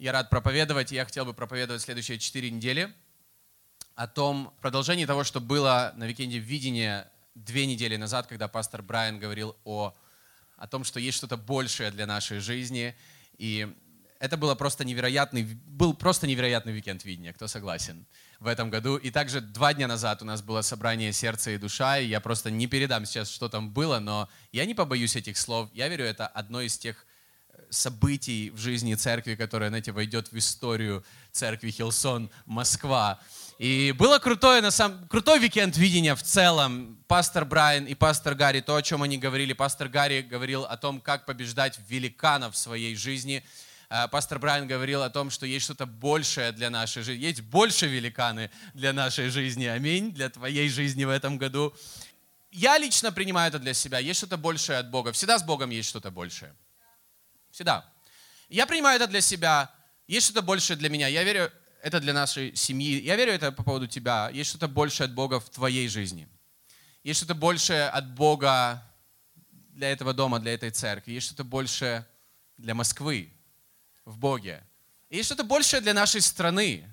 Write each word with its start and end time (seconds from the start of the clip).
я 0.00 0.12
рад 0.12 0.30
проповедовать, 0.30 0.92
и 0.92 0.94
я 0.94 1.04
хотел 1.04 1.26
бы 1.26 1.34
проповедовать 1.34 1.82
следующие 1.82 2.18
четыре 2.18 2.50
недели 2.50 2.90
о 3.96 4.06
том 4.08 4.54
продолжении 4.62 5.04
того, 5.04 5.24
что 5.24 5.40
было 5.40 5.92
на 5.94 6.04
викенде 6.04 6.38
видения 6.38 7.12
две 7.34 7.66
недели 7.66 7.96
назад, 7.96 8.26
когда 8.26 8.48
пастор 8.48 8.80
Брайан 8.80 9.18
говорил 9.18 9.58
о, 9.64 9.94
о 10.56 10.66
том, 10.66 10.84
что 10.84 11.00
есть 11.00 11.18
что-то 11.18 11.36
большее 11.36 11.90
для 11.90 12.06
нашей 12.06 12.38
жизни. 12.38 12.96
И 13.36 13.70
это 14.20 14.38
было 14.38 14.54
просто 14.54 14.86
невероятный, 14.86 15.44
был 15.66 15.92
просто 15.92 16.26
невероятный 16.26 16.72
викенд 16.72 17.04
видения, 17.04 17.34
кто 17.34 17.46
согласен, 17.46 18.06
в 18.38 18.46
этом 18.46 18.70
году. 18.70 18.96
И 18.96 19.10
также 19.10 19.42
два 19.42 19.74
дня 19.74 19.86
назад 19.86 20.22
у 20.22 20.24
нас 20.24 20.40
было 20.40 20.62
собрание 20.62 21.12
«Сердце 21.12 21.50
и 21.50 21.58
душа», 21.58 21.98
и 21.98 22.06
я 22.06 22.20
просто 22.20 22.50
не 22.50 22.66
передам 22.66 23.04
сейчас, 23.04 23.30
что 23.30 23.50
там 23.50 23.70
было, 23.70 23.98
но 23.98 24.30
я 24.50 24.64
не 24.64 24.72
побоюсь 24.72 25.14
этих 25.14 25.36
слов. 25.36 25.68
Я 25.74 25.88
верю, 25.88 26.06
это 26.06 26.26
одно 26.26 26.62
из 26.62 26.78
тех 26.78 27.04
событий 27.70 28.50
в 28.50 28.58
жизни 28.58 28.94
церкви, 28.94 29.34
которое, 29.34 29.68
знаете, 29.68 29.92
войдет 29.92 30.32
в 30.32 30.38
историю 30.38 31.04
церкви 31.32 31.70
Hillsong 31.70 32.30
Москва. 32.46 33.20
И 33.58 33.94
было 33.96 34.18
крутое, 34.18 34.60
на 34.62 34.70
самом, 34.70 35.06
крутой 35.08 35.38
викенд 35.38 35.76
видения 35.76 36.14
в 36.14 36.22
целом. 36.22 36.98
Пастор 37.06 37.44
Брайан 37.44 37.86
и 37.86 37.94
пастор 37.94 38.34
Гарри, 38.34 38.60
то, 38.60 38.76
о 38.76 38.82
чем 38.82 39.02
они 39.02 39.18
говорили. 39.18 39.52
Пастор 39.52 39.88
Гарри 39.88 40.22
говорил 40.22 40.64
о 40.64 40.76
том, 40.76 41.00
как 41.00 41.26
побеждать 41.26 41.78
великанов 41.88 42.54
в 42.54 42.58
своей 42.58 42.94
жизни– 42.96 43.44
а, 43.92 44.06
пастор 44.06 44.38
Брайан 44.38 44.68
говорил 44.68 45.02
о 45.02 45.10
том, 45.10 45.30
что 45.30 45.46
есть 45.46 45.64
что-то 45.64 45.84
большее 45.84 46.52
для 46.52 46.70
нашей 46.70 47.02
жизни. 47.02 47.24
Есть 47.24 47.40
больше 47.40 47.88
великаны 47.88 48.52
для 48.72 48.92
нашей 48.92 49.30
жизни. 49.30 49.64
Аминь. 49.64 50.12
Для 50.12 50.30
твоей 50.30 50.68
жизни 50.68 51.04
в 51.04 51.10
этом 51.10 51.38
году. 51.38 51.74
Я 52.52 52.78
лично 52.78 53.10
принимаю 53.10 53.48
это 53.48 53.58
для 53.58 53.74
себя. 53.74 53.98
Есть 53.98 54.18
что-то 54.18 54.36
большее 54.36 54.78
от 54.78 54.90
Бога. 54.90 55.10
Всегда 55.10 55.38
с 55.38 55.42
Богом 55.42 55.70
есть 55.70 55.88
что-то 55.88 56.12
большее. 56.12 56.54
Всегда. 57.50 57.84
Я 58.48 58.66
принимаю 58.66 58.96
это 58.96 59.06
для 59.06 59.20
себя. 59.20 59.72
Есть 60.06 60.26
что-то 60.26 60.42
большее 60.42 60.76
для 60.76 60.88
меня. 60.88 61.08
Я 61.08 61.24
верю, 61.24 61.52
это 61.82 62.00
для 62.00 62.12
нашей 62.12 62.54
семьи. 62.56 63.00
Я 63.00 63.16
верю 63.16 63.32
это 63.32 63.52
по 63.52 63.62
поводу 63.62 63.86
тебя. 63.86 64.30
Есть 64.30 64.50
что-то 64.50 64.68
большее 64.68 65.06
от 65.06 65.14
Бога 65.14 65.40
в 65.40 65.50
твоей 65.50 65.88
жизни. 65.88 66.28
Есть 67.02 67.18
что-то 67.18 67.34
большее 67.34 67.88
от 67.88 68.14
Бога 68.14 68.82
для 69.70 69.90
этого 69.90 70.12
дома, 70.12 70.38
для 70.40 70.52
этой 70.52 70.70
церкви. 70.70 71.12
Есть 71.12 71.26
что-то 71.26 71.44
большее 71.44 72.06
для 72.56 72.74
Москвы, 72.74 73.32
в 74.04 74.18
Боге. 74.18 74.62
Есть 75.08 75.26
что-то 75.26 75.44
большее 75.44 75.80
для 75.80 75.94
нашей 75.94 76.20
страны 76.20 76.84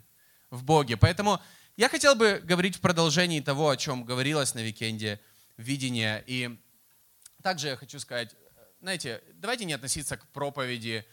в 0.49 0.63
Боге. 0.63 0.95
Поэтому 0.95 1.41
я 1.75 1.89
хотел 1.89 2.15
бы 2.15 2.41
говорить 2.43 2.77
в 2.77 2.79
продолжении 2.79 3.41
того, 3.41 3.69
о 3.69 3.77
чем 3.77 4.05
говорилось 4.05 4.53
на 4.53 4.59
викенде 4.59 5.19
видение. 5.57 6.23
И 6.25 6.57
также 7.43 7.67
я 7.67 7.75
хочу 7.75 7.99
сказать, 7.99 8.33
знаете, 8.81 9.23
давайте 9.33 9.65
не 9.65 9.73
относиться 9.73 10.17
к 10.17 10.27
проповеди 10.27 11.05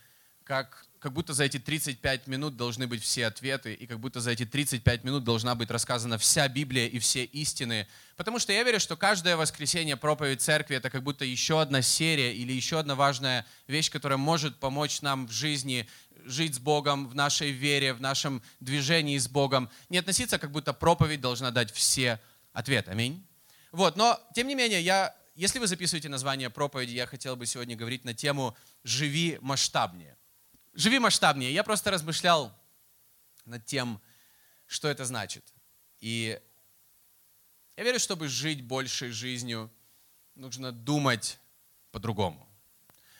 как, 0.44 0.86
как 0.98 1.12
будто 1.12 1.32
за 1.32 1.44
эти 1.44 1.58
35 1.58 2.26
минут 2.26 2.56
должны 2.56 2.86
быть 2.86 3.02
все 3.02 3.26
ответы, 3.26 3.72
и 3.72 3.86
как 3.86 3.98
будто 3.98 4.20
за 4.20 4.32
эти 4.32 4.44
35 4.44 5.04
минут 5.04 5.24
должна 5.24 5.54
быть 5.54 5.70
рассказана 5.70 6.18
вся 6.18 6.46
Библия 6.48 6.86
и 6.86 6.98
все 6.98 7.24
истины. 7.24 7.88
Потому 8.16 8.38
что 8.38 8.52
я 8.52 8.62
верю, 8.62 8.78
что 8.78 8.96
каждое 8.96 9.36
воскресенье 9.36 9.96
проповедь 9.96 10.42
церкви— 10.42 10.76
это 10.76 10.90
как 10.90 11.02
будто 11.02 11.24
еще 11.24 11.60
одна 11.60 11.80
серия 11.80 12.34
или 12.34 12.52
еще 12.52 12.78
одна 12.78 12.94
важная 12.94 13.46
вещь, 13.66 13.90
которая 13.90 14.18
может 14.18 14.56
помочь 14.56 15.00
нам 15.00 15.26
в 15.26 15.32
жизни 15.32 15.88
жить 16.26 16.56
с 16.56 16.58
Богом, 16.58 17.08
в 17.08 17.14
нашей 17.14 17.50
вере, 17.50 17.94
в 17.94 18.00
нашем 18.00 18.42
движении 18.60 19.16
с 19.16 19.28
Богом. 19.28 19.70
Не 19.88 19.98
относиться, 19.98 20.38
как 20.38 20.52
будто 20.52 20.72
проповедь 20.72 21.20
должна 21.20 21.50
дать 21.50 21.72
все 21.72 22.20
ответы. 22.52 22.90
Аминь. 22.90 23.26
Вот, 23.72 23.96
но, 23.96 24.20
тем 24.34 24.46
не 24.46 24.54
менее, 24.54 24.80
я, 24.80 25.14
если 25.34 25.58
вы 25.58 25.66
записываете 25.66 26.08
название 26.08 26.48
проповеди, 26.48 26.92
я 26.92 27.06
хотел 27.06 27.34
бы 27.36 27.46
сегодня 27.46 27.76
говорить 27.76 28.04
на 28.04 28.14
тему 28.14 28.56
«Живи 28.84 29.38
масштабнее». 29.40 30.16
Живи 30.74 30.98
масштабнее. 30.98 31.52
Я 31.52 31.64
просто 31.64 31.90
размышлял 31.90 32.56
над 33.44 33.64
тем, 33.64 34.00
что 34.66 34.88
это 34.88 35.04
значит. 35.04 35.44
И 35.98 36.40
я 37.76 37.84
верю, 37.84 37.98
чтобы 37.98 38.28
жить 38.28 38.62
большей 38.62 39.10
жизнью, 39.10 39.72
нужно 40.34 40.72
думать 40.72 41.38
по-другому. 41.90 42.48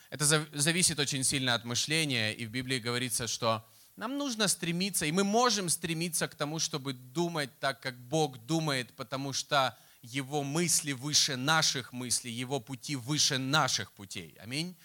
Это 0.09 0.25
зависит 0.25 0.99
очень 0.99 1.23
сильно 1.23 1.53
от 1.53 1.65
мышления, 1.65 2.33
и 2.33 2.45
в 2.45 2.49
Библии 2.49 2.79
говорится, 2.79 3.27
что 3.27 3.67
нам 3.95 4.17
нужно 4.17 4.47
стремиться, 4.47 5.05
и 5.05 5.11
мы 5.11 5.23
можем 5.23 5.69
стремиться 5.69 6.27
к 6.27 6.35
тому, 6.35 6.59
чтобы 6.59 6.93
думать 6.93 7.49
так, 7.59 7.81
как 7.81 7.97
Бог 7.97 8.37
думает, 8.45 8.93
потому 8.95 9.33
что 9.33 9.77
Его 10.05 10.43
мысли 10.43 10.91
выше 10.91 11.35
наших 11.35 11.91
мыслей, 11.91 12.31
Его 12.31 12.59
пути 12.59 12.95
выше 12.95 13.37
наших 13.37 13.91
путей. 13.91 14.35
Аминь. 14.39 14.75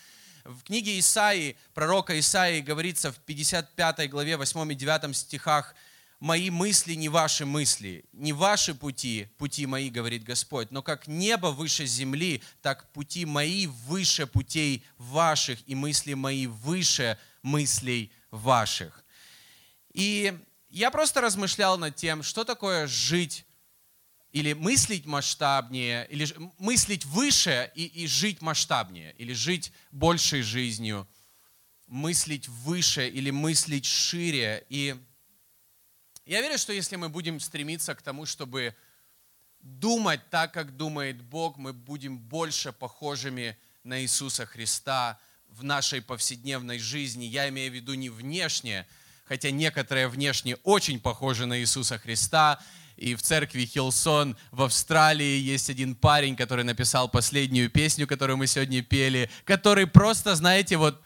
В 0.44 0.62
книге 0.62 0.98
Исаии, 0.98 1.56
пророка 1.74 2.18
Исаии 2.18 2.62
говорится 2.62 3.12
в 3.12 3.18
55 3.18 4.08
главе 4.08 4.38
8 4.38 4.72
и 4.72 4.74
9 4.74 5.14
стихах, 5.14 5.74
«Мои 6.20 6.50
мысли 6.50 6.94
не 6.94 7.08
ваши 7.08 7.44
мысли, 7.44 8.04
не 8.12 8.32
ваши 8.32 8.74
пути, 8.74 9.28
пути 9.36 9.66
мои, 9.66 9.90
говорит 9.90 10.22
Господь, 10.22 10.70
но 10.70 10.82
как 10.82 11.06
небо 11.06 11.48
выше 11.48 11.86
земли, 11.86 12.42
так 12.62 12.90
пути 12.92 13.24
мои 13.24 13.66
выше 13.66 14.26
путей 14.26 14.84
ваших, 14.96 15.58
и 15.66 15.74
мысли 15.74 16.14
мои 16.14 16.46
выше 16.46 17.18
мыслей 17.42 18.10
ваших». 18.30 19.04
И 19.92 20.38
я 20.70 20.90
просто 20.90 21.20
размышлял 21.20 21.76
над 21.78 21.96
тем, 21.96 22.22
что 22.22 22.44
такое 22.44 22.86
жить 22.86 23.44
или 24.32 24.52
мыслить 24.52 25.06
масштабнее, 25.06 26.06
или 26.08 26.28
мыслить 26.58 27.04
выше 27.04 27.70
и, 27.74 27.84
и 27.86 28.06
жить 28.06 28.40
масштабнее, 28.42 29.14
или 29.18 29.32
жить 29.32 29.72
большей 29.90 30.42
жизнью, 30.42 31.08
мыслить 31.86 32.48
выше 32.48 33.08
или 33.08 33.30
мыслить 33.30 33.86
шире. 33.86 34.64
И 34.68 34.96
я 36.26 36.40
верю, 36.40 36.58
что 36.58 36.72
если 36.72 36.96
мы 36.96 37.08
будем 37.08 37.40
стремиться 37.40 37.94
к 37.94 38.02
тому, 38.02 38.24
чтобы 38.24 38.76
думать 39.60 40.20
так, 40.30 40.54
как 40.54 40.76
думает 40.76 41.20
Бог, 41.22 41.56
мы 41.56 41.72
будем 41.72 42.18
больше 42.18 42.72
похожими 42.72 43.58
на 43.82 44.00
Иисуса 44.00 44.46
Христа 44.46 45.18
в 45.48 45.64
нашей 45.64 46.00
повседневной 46.00 46.78
жизни. 46.78 47.24
Я 47.24 47.48
имею 47.48 47.72
в 47.72 47.74
виду 47.74 47.94
не 47.94 48.08
внешне, 48.08 48.86
хотя 49.24 49.50
некоторые 49.50 50.08
внешне 50.08 50.56
очень 50.62 51.00
похожи 51.00 51.46
на 51.46 51.58
Иисуса 51.58 51.98
Христа, 51.98 52.62
и 53.00 53.14
в 53.14 53.22
церкви 53.22 53.64
Хилсон 53.64 54.36
в 54.50 54.62
Австралии 54.62 55.38
есть 55.38 55.70
один 55.70 55.94
парень, 55.94 56.36
который 56.36 56.64
написал 56.64 57.08
последнюю 57.08 57.70
песню, 57.70 58.06
которую 58.06 58.36
мы 58.36 58.46
сегодня 58.46 58.82
пели, 58.82 59.30
который 59.44 59.86
просто, 59.86 60.36
знаете, 60.36 60.76
вот 60.76 61.02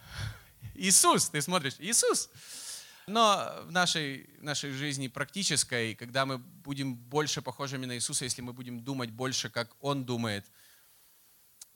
Иисус, 0.75 1.29
ты 1.29 1.41
смотришь, 1.41 1.77
Иисус. 1.79 2.31
Но 3.07 3.49
в 3.67 3.71
нашей, 3.71 4.29
нашей 4.41 4.73
жизни 4.73 5.07
практической, 5.07 5.95
когда 5.95 6.27
мы 6.27 6.39
будем 6.39 6.97
больше 6.97 7.43
похожими 7.43 7.87
на 7.87 7.95
Иисуса, 7.95 8.25
если 8.25 8.43
мы 8.43 8.53
будем 8.53 8.81
думать 8.81 9.11
больше, 9.11 9.49
как 9.49 9.77
Он 9.81 10.05
думает, 10.05 10.45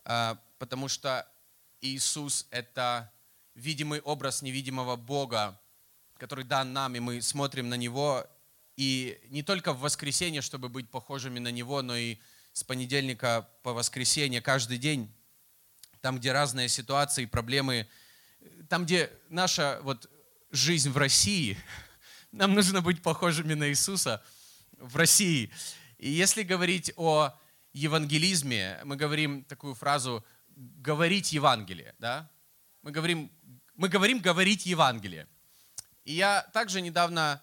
а, 0.05 0.37
потому 0.59 0.89
что 0.89 1.29
Иисус— 1.81 2.49
это 2.51 3.13
видимый 3.55 4.01
образ 4.01 4.43
невидимого 4.43 4.97
Бога, 4.97 5.61
который 6.17 6.45
дан 6.45 6.73
нам, 6.73 6.97
и 6.97 6.99
мы 6.99 7.23
смотрим 7.23 7.69
на 7.69 7.75
Него, 7.77 8.27
и 8.79 9.19
не 9.31 9.43
только 9.43 9.73
в 9.73 9.81
воскресенье, 9.81 10.41
чтобы 10.41 10.69
быть 10.69 10.89
похожими 10.89 11.41
на 11.41 11.51
Него, 11.51 11.83
но 11.83 11.97
и 11.97 12.19
с 12.53 12.63
понедельника 12.63 13.49
по 13.65 13.73
воскресенье 13.73 14.41
каждый 14.41 14.79
день, 14.79 15.13
там, 16.01 16.21
где 16.21 16.31
разные 16.31 16.69
ситуации, 16.69 17.27
проблемы, 17.27 17.89
там, 18.69 18.85
где 18.85 19.11
наша 19.31 19.81
вот 19.83 20.09
жизнь 20.53 20.91
в 20.91 20.97
России, 20.97 21.59
нам 22.31 22.55
нужно 22.55 22.81
быть 22.81 23.03
похожими 23.03 23.55
на 23.55 23.69
Иисуса 23.69 24.23
в 24.79 24.95
России. 24.95 25.51
И 25.99 26.09
если 26.09 26.45
говорить 26.45 26.93
о 26.95 27.37
евангелизме, 27.73 28.79
мы 28.85 28.95
говорим 28.95 29.43
такую 29.43 29.75
фразу 29.75 30.25
«говорить 30.55 31.33
Евангелие». 31.33 31.97
Да? 31.99 32.31
Мы, 32.83 32.93
говорим, 32.93 33.33
мы 33.75 33.89
говорим 33.89 34.21
«говорить 34.21 34.67
Евангелие». 34.67 35.27
И 36.05 36.13
я 36.13 36.43
также 36.53 36.81
недавно 36.81 37.43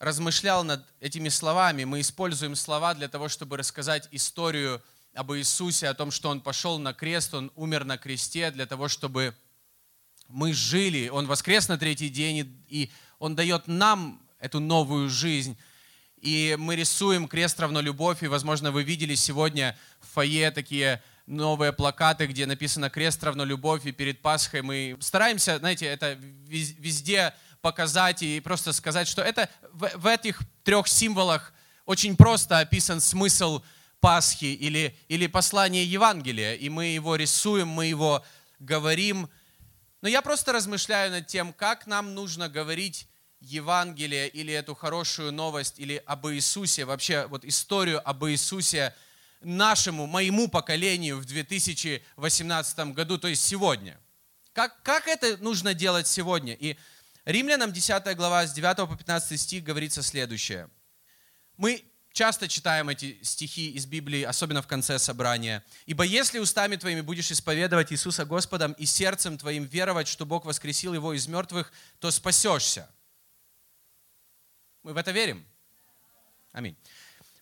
размышлял 0.00 0.64
над 0.64 0.84
этими 0.98 1.28
словами. 1.28 1.84
Мы 1.84 2.00
используем 2.00 2.56
слова 2.56 2.94
для 2.94 3.06
того, 3.06 3.28
чтобы 3.28 3.58
рассказать 3.58 4.08
историю 4.10 4.82
об 5.14 5.32
Иисусе, 5.34 5.88
о 5.88 5.94
том, 5.94 6.10
что 6.10 6.30
Он 6.30 6.40
пошел 6.40 6.78
на 6.78 6.94
крест, 6.94 7.34
Он 7.34 7.52
умер 7.54 7.84
на 7.84 7.98
кресте 7.98 8.50
для 8.50 8.66
того, 8.66 8.88
чтобы 8.88 9.36
мы 10.26 10.54
жили. 10.54 11.08
Он 11.10 11.26
воскрес 11.26 11.68
на 11.68 11.76
третий 11.76 12.08
день, 12.08 12.64
и 12.68 12.90
Он 13.18 13.36
дает 13.36 13.68
нам 13.68 14.26
эту 14.38 14.58
новую 14.58 15.10
жизнь. 15.10 15.56
И 16.16 16.56
мы 16.58 16.76
рисуем 16.76 17.28
крест 17.28 17.60
равно 17.60 17.82
любовь, 17.82 18.22
и, 18.22 18.26
возможно, 18.26 18.72
вы 18.72 18.82
видели 18.82 19.14
сегодня 19.14 19.78
в 20.00 20.06
фойе 20.14 20.50
такие 20.50 21.02
новые 21.26 21.72
плакаты, 21.72 22.26
где 22.26 22.46
написано 22.46 22.90
«Крест 22.90 23.22
равно 23.22 23.44
любовь», 23.44 23.86
и 23.86 23.92
перед 23.92 24.20
Пасхой 24.20 24.62
мы 24.62 24.96
стараемся, 25.00 25.58
знаете, 25.58 25.86
это 25.86 26.14
везде 26.14 27.34
показать 27.60 28.22
и 28.22 28.40
просто 28.40 28.72
сказать, 28.72 29.08
что 29.08 29.22
это 29.22 29.48
в, 29.72 29.90
в 29.96 30.06
этих 30.06 30.40
трех 30.64 30.88
символах 30.88 31.52
очень 31.84 32.16
просто 32.16 32.58
описан 32.58 33.00
смысл 33.00 33.62
Пасхи 34.00 34.46
или, 34.46 34.96
или 35.08 35.26
послание 35.26 35.84
Евангелия. 35.84 36.54
И 36.54 36.68
мы 36.68 36.86
его 36.86 37.16
рисуем, 37.16 37.68
мы 37.68 37.86
его 37.86 38.24
говорим. 38.58 39.28
Но 40.00 40.08
я 40.08 40.22
просто 40.22 40.52
размышляю 40.52 41.10
над 41.10 41.26
тем, 41.26 41.52
как 41.52 41.86
нам 41.86 42.14
нужно 42.14 42.48
говорить 42.48 43.08
Евангелие 43.40 44.28
или 44.28 44.52
эту 44.52 44.74
хорошую 44.74 45.32
новость, 45.32 45.78
или 45.78 46.02
об 46.06 46.26
Иисусе, 46.28 46.84
вообще 46.84 47.26
вот 47.26 47.44
историю 47.44 48.06
об 48.08 48.24
Иисусе 48.26 48.94
нашему, 49.40 50.06
моему 50.06 50.48
поколению 50.48 51.18
в 51.18 51.24
2018 51.24 52.78
году, 52.92 53.18
то 53.18 53.28
есть 53.28 53.44
сегодня. 53.44 53.98
Как, 54.52 54.82
как 54.82 55.08
это 55.08 55.36
нужно 55.38 55.74
делать 55.74 56.06
сегодня? 56.06 56.54
И 56.54 56.76
Римлянам 57.24 57.72
10 57.72 58.16
глава 58.16 58.46
с 58.46 58.52
9 58.52 58.88
по 58.88 58.96
15 58.96 59.38
стих 59.38 59.62
говорится 59.62 60.02
следующее. 60.02 60.70
Мы 61.56 61.84
часто 62.12 62.48
читаем 62.48 62.88
эти 62.88 63.22
стихи 63.22 63.70
из 63.72 63.84
Библии, 63.84 64.22
особенно 64.22 64.62
в 64.62 64.66
конце 64.66 64.98
собрания. 64.98 65.62
«Ибо 65.84 66.04
если 66.04 66.38
устами 66.38 66.76
твоими 66.76 67.02
будешь 67.02 67.30
исповедовать 67.30 67.92
Иисуса 67.92 68.24
Господом 68.24 68.72
и 68.72 68.86
сердцем 68.86 69.36
твоим 69.36 69.64
веровать, 69.64 70.08
что 70.08 70.24
Бог 70.24 70.46
воскресил 70.46 70.94
Его 70.94 71.12
из 71.12 71.26
мертвых, 71.26 71.72
то 71.98 72.10
спасешься». 72.10 72.88
Мы 74.82 74.94
в 74.94 74.96
это 74.96 75.10
верим? 75.10 75.46
Аминь. 76.52 76.76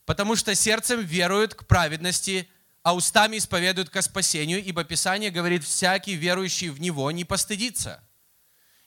«Потому 0.05 0.35
что 0.35 0.55
сердцем 0.57 1.01
веруют 1.05 1.55
к 1.55 1.67
праведности, 1.67 2.49
а 2.83 2.97
устами 2.97 3.39
исповедуют 3.39 3.91
ко 3.91 4.03
спасению, 4.03 4.65
ибо 4.65 4.83
Писание 4.83 5.31
говорит, 5.31 5.63
всякий 5.63 6.17
верующий 6.17 6.71
в 6.71 6.81
Него 6.81 7.09
не 7.13 7.25
постыдится». 7.25 8.03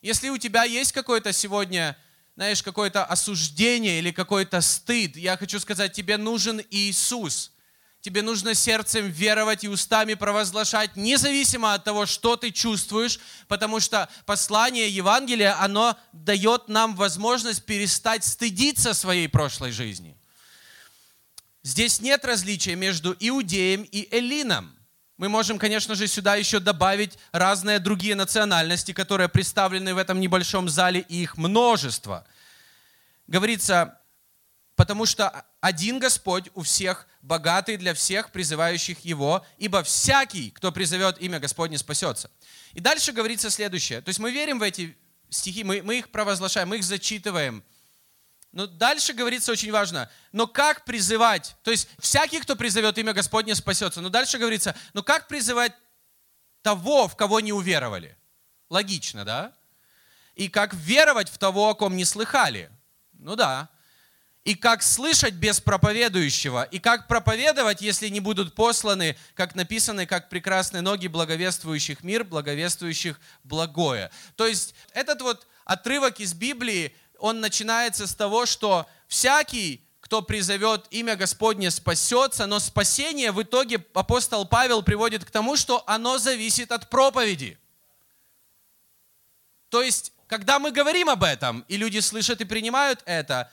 Если 0.02 0.30
у 0.30 0.38
тебя 0.38 0.64
есть 0.64 0.92
какой-то 0.92 1.32
сегодня 1.34 1.98
знаешь, 2.36 2.64
какое-то 2.64 3.04
осуждение 3.06 4.00
или 4.00 4.12
какой-то 4.12 4.62
стыд, 4.62 5.16
я 5.16 5.38
хочу 5.38 5.60
сказать, 5.60 5.94
тебе 5.94 6.18
нужен 6.18 6.62
Иисус. 6.72 7.52
Тебе 8.00 8.24
нужно 8.24 8.56
сердцем 8.56 9.12
веровать 9.12 9.64
и 9.64 9.70
устами 9.70 10.16
провозглашать, 10.16 10.96
независимо 10.96 11.76
от 11.76 11.84
того, 11.84 12.08
что 12.08 12.36
ты 12.36 12.50
чувствуешь, 12.50 13.20
потому 13.48 13.80
что 13.80 14.10
послание 14.26 14.90
Евангелия, 14.90 15.62
оно 15.62 15.96
дает 16.14 16.68
нам 16.68 16.96
возможность 16.96 17.64
перестать 17.64 18.24
стыдиться 18.24 18.96
своей 18.96 19.28
прошлой 19.28 19.72
жизни. 19.72 20.18
Здесь 21.62 22.02
нет 22.02 22.26
различия 22.26 22.76
между 22.76 23.16
иудеем 23.20 23.84
и 23.84 24.08
эллином. 24.10 24.76
Мы 25.18 25.30
можем, 25.30 25.60
конечно 25.60 25.96
же, 25.96 26.08
сюда 26.08 26.36
еще 26.36 26.60
добавить 26.60 27.18
разные 27.32 27.80
другие 27.80 28.16
национальности, 28.16 28.92
которые 28.92 29.30
представлены 29.30 29.94
в 29.94 29.98
этом 29.98 30.20
небольшом 30.20 30.68
зале, 30.68 31.06
и 31.08 31.22
их 31.22 31.38
множество. 31.38 32.26
Говорится, 33.28 34.00
потому 34.76 35.06
что 35.06 35.46
один 35.60 36.00
Господь 36.00 36.50
у 36.56 36.64
всех, 36.64 37.08
богатый 37.22 37.78
для 37.78 37.94
всех, 37.94 38.32
призывающих 38.32 39.06
Его, 39.06 39.46
ибо 39.58 39.84
всякий, 39.84 40.50
кто 40.50 40.72
призовет 40.72 41.22
имя 41.22 41.40
Господне, 41.40 41.78
спасется. 41.78 42.32
И 42.74 42.80
дальше 42.80 43.12
говорится 43.12 43.50
следующее. 43.52 44.02
То 44.02 44.10
есть 44.10 44.20
мы 44.20 44.32
верим 44.32 44.58
в 44.58 44.64
эти 44.64 44.98
стихи, 45.30 45.64
мы, 45.64 45.82
мы 45.84 46.00
их 46.00 46.10
провозглашаем, 46.10 46.70
мы 46.70 46.78
их 46.78 46.84
зачитываем– 46.84 47.64
но 48.52 48.68
дальше 48.68 49.14
говорится 49.14 49.52
очень 49.52 49.72
важно. 49.72 50.10
Но 50.32 50.46
как 50.46 50.84
призывать? 50.84 51.56
То 51.64 51.72
есть 51.72 51.88
всякий, 52.00 52.40
кто 52.40 52.56
призовет 52.56 52.98
имя 52.98 53.14
Господне, 53.14 53.56
спасется. 53.56 54.02
Но 54.02 54.10
дальше 54.10 54.38
говорится, 54.38 54.76
но 54.94 55.04
как 55.04 55.28
призывать 55.28 55.74
того, 56.62 57.08
в 57.08 57.16
кого 57.16 57.40
не 57.40 57.54
уверовали? 57.54 58.18
Логично, 58.70 59.24
да? 59.24 59.54
И 60.36 60.50
как 60.50 60.74
веровать 60.74 61.30
в 61.30 61.38
того, 61.38 61.70
о 61.70 61.76
ком 61.76 61.96
не 61.96 62.06
слыхали? 62.06 62.70
Ну 63.14 63.36
да. 63.36 63.70
И 64.44 64.56
как 64.56 64.82
слышать 64.82 65.36
без 65.36 65.60
проповедующего? 65.60 66.64
И 66.64 66.80
как 66.80 67.08
проповедовать, 67.08 67.82
если 67.82 68.08
не 68.08 68.20
будут 68.20 68.56
посланы, 68.56 69.16
как 69.36 69.54
написаны, 69.56 70.08
как 70.08 70.30
прекрасные 70.30 70.82
ноги 70.82 71.08
благовествующих 71.08 72.04
мир, 72.04 72.24
благовествующих 72.24 73.20
благое? 73.44 74.10
То 74.36 74.48
есть 74.48 74.74
этот 74.94 75.22
вот 75.22 75.48
отрывок 75.64 76.20
из 76.20 76.34
Библии, 76.34 76.96
он 77.22 77.40
начинается 77.40 78.08
с 78.08 78.16
того, 78.16 78.48
что 78.48 78.88
всякий, 79.08 79.86
кто 80.00 80.24
призовет 80.24 80.88
имя 80.90 81.16
Господне, 81.16 81.70
спасется, 81.70 82.48
но 82.48 82.60
спасение 82.60 83.32
в 83.32 83.42
итоге 83.44 83.86
апостол 83.94 84.48
Павел 84.48 84.82
приводит 84.82 85.24
к 85.24 85.30
тому, 85.30 85.56
что 85.56 85.84
оно 85.86 86.18
зависит 86.18 86.72
от 86.72 86.90
проповеди. 86.90 87.60
То 89.70 89.84
есть, 89.84 90.14
когда 90.26 90.58
мы 90.58 90.72
говорим 90.72 91.10
об 91.10 91.24
этом, 91.24 91.64
и 91.68 91.78
люди 91.78 92.00
слышат 92.00 92.42
и 92.42 92.46
принимают 92.46 93.04
это, 93.06 93.52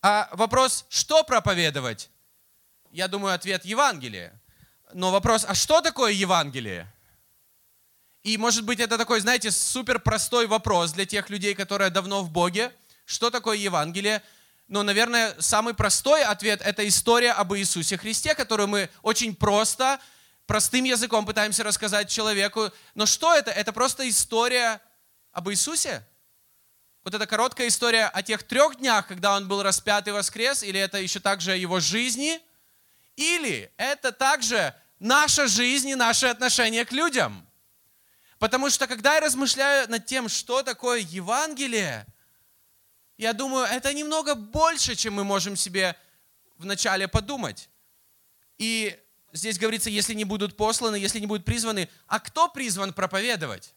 а 0.00 0.30
вопрос, 0.32 0.86
что 0.88 1.22
проповедовать? 1.22 2.08
Я 2.92 3.08
думаю, 3.08 3.34
ответ 3.34 3.66
Евангелие. 3.66 4.32
Но 4.94 5.10
вопрос, 5.10 5.44
а 5.46 5.54
что 5.54 5.82
такое 5.82 6.12
Евангелие? 6.12 6.90
И 8.22 8.38
может 8.38 8.64
быть 8.64 8.80
это 8.80 8.96
такой, 8.96 9.20
знаете, 9.20 9.50
супер 9.50 9.98
простой 9.98 10.46
вопрос 10.46 10.92
для 10.92 11.04
тех 11.04 11.28
людей, 11.28 11.54
которые 11.54 11.90
давно 11.90 12.22
в 12.22 12.30
Боге– 12.30 12.72
что 13.06 13.30
такое 13.30 13.56
Евангелие? 13.56 14.20
Но, 14.66 14.82
наверное, 14.82 15.34
самый 15.38 15.74
простой 15.74 16.24
ответ– 16.24 16.60
это 16.64 16.86
история 16.86 17.30
об 17.30 17.54
Иисусе 17.54 17.96
Христе, 17.96 18.34
которую 18.34 18.66
мы 18.66 18.90
очень 19.02 19.34
просто, 19.34 20.00
простым 20.44 20.84
языком 20.84 21.24
пытаемся 21.24 21.62
рассказать 21.62 22.10
человеку. 22.10 22.72
Но 22.96 23.06
что 23.06 23.32
это? 23.32 23.52
Это 23.52 23.72
просто 23.72 24.08
история 24.08 24.80
об 25.30 25.48
Иисусе. 25.50 26.04
Вот 27.04 27.14
эта 27.14 27.28
короткая 27.28 27.68
история 27.68 28.06
о 28.06 28.24
тех 28.24 28.42
трех 28.42 28.78
днях, 28.78 29.06
когда 29.06 29.36
Он 29.36 29.46
был 29.46 29.62
распят 29.62 30.08
и 30.08 30.10
воскрес, 30.10 30.64
или 30.64 30.80
это 30.80 30.98
еще 30.98 31.20
также 31.20 31.52
о 31.52 31.56
Его 31.56 31.78
жизни, 31.78 32.40
или 33.14 33.70
это 33.76 34.10
также 34.10 34.74
наша 34.98 35.46
жизнь 35.46 35.90
и 35.90 35.94
наши 35.94 36.26
отношения 36.26 36.84
к 36.84 36.90
людям. 36.90 37.46
Потому 38.40 38.68
что 38.68 38.88
когда 38.88 39.14
я 39.14 39.20
размышляю 39.20 39.88
над 39.88 40.06
тем, 40.06 40.28
что 40.28 40.64
такое 40.64 40.98
Евангелие– 40.98 42.04
я 43.18 43.32
думаю, 43.32 43.66
это 43.66 43.92
немного 43.94 44.34
больше, 44.34 44.94
чем 44.94 45.14
мы 45.14 45.24
можем 45.24 45.56
себе 45.56 45.96
вначале 46.58 47.08
подумать. 47.08 47.68
И 48.58 48.98
здесь 49.32 49.58
говорится, 49.58 49.90
если 49.90 50.14
не 50.14 50.24
будут 50.24 50.56
посланы, 50.56 50.96
если 50.96 51.18
не 51.20 51.26
будут 51.26 51.44
призваны, 51.44 51.88
а 52.06 52.20
кто 52.20 52.48
призван 52.48 52.92
проповедовать? 52.92 53.74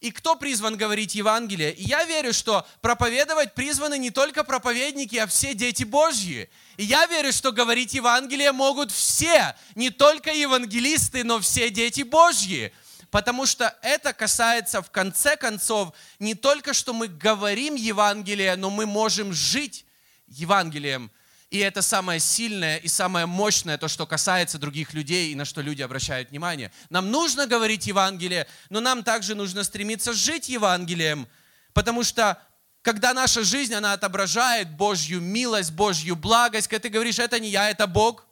И 0.00 0.10
кто 0.10 0.34
призван 0.34 0.78
говорить 0.78 1.14
Евангелие? 1.14 1.74
И 1.74 1.82
я 1.82 2.04
верю, 2.04 2.32
что 2.32 2.66
проповедовать 2.80 3.54
призваны 3.54 3.98
не 3.98 4.10
только 4.10 4.44
проповедники, 4.44 5.16
а 5.16 5.26
все 5.26 5.52
дети 5.52 5.84
Божьи. 5.84 6.48
И 6.78 6.84
я 6.84 7.06
верю, 7.06 7.34
что 7.34 7.52
говорить 7.52 7.92
Евангелие 7.92 8.52
могут 8.52 8.90
все, 8.90 9.54
не 9.74 9.90
только 9.90 10.32
евангелисты, 10.32 11.22
но 11.22 11.38
все 11.38 11.68
дети 11.68 12.00
Божьи 12.00 12.72
потому 13.10 13.46
что 13.46 13.76
это 13.82 14.12
касается 14.12 14.82
в 14.82 14.90
конце 14.90 15.36
концов 15.36 15.92
не 16.18 16.34
только, 16.34 16.72
что 16.72 16.92
мы 16.92 17.08
говорим 17.08 17.74
Евангелие, 17.74 18.56
но 18.56 18.70
мы 18.70 18.86
можем 18.86 19.32
жить 19.32 19.84
Евангелием. 20.26 21.10
И 21.50 21.58
это 21.58 21.82
самое 21.82 22.20
сильное 22.20 22.76
и 22.76 22.86
самое 22.86 23.26
мощное, 23.26 23.76
то, 23.76 23.88
что 23.88 24.06
касается 24.06 24.56
других 24.56 24.94
людей 24.94 25.32
и 25.32 25.34
на 25.34 25.44
что 25.44 25.60
люди 25.60 25.82
обращают 25.82 26.30
внимание. 26.30 26.70
Нам 26.90 27.10
нужно 27.10 27.48
говорить 27.48 27.88
Евангелие, 27.88 28.46
но 28.68 28.80
нам 28.80 29.02
также 29.02 29.34
нужно 29.34 29.64
стремиться 29.64 30.12
жить 30.12 30.48
Евангелием, 30.48 31.26
потому 31.72 32.04
что 32.04 32.40
когда 32.82 33.12
наша 33.12 33.42
жизнь, 33.42 33.74
она 33.74 33.92
отображает 33.92 34.70
Божью 34.70 35.20
милость, 35.20 35.72
Божью 35.72 36.14
благость, 36.14 36.68
когда 36.68 36.82
ты 36.82 36.88
говоришь, 36.88 37.18
это 37.18 37.40
не 37.40 37.48
я, 37.48 37.68
это 37.68 37.88
Бог, 37.88 38.26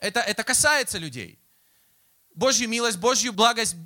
это, 0.00 0.20
это 0.20 0.42
касается 0.42 0.98
людей. 0.98 1.38
Божью 2.40 2.70
милость, 2.70 2.96
Божью 2.96 3.34
благость, 3.34 3.76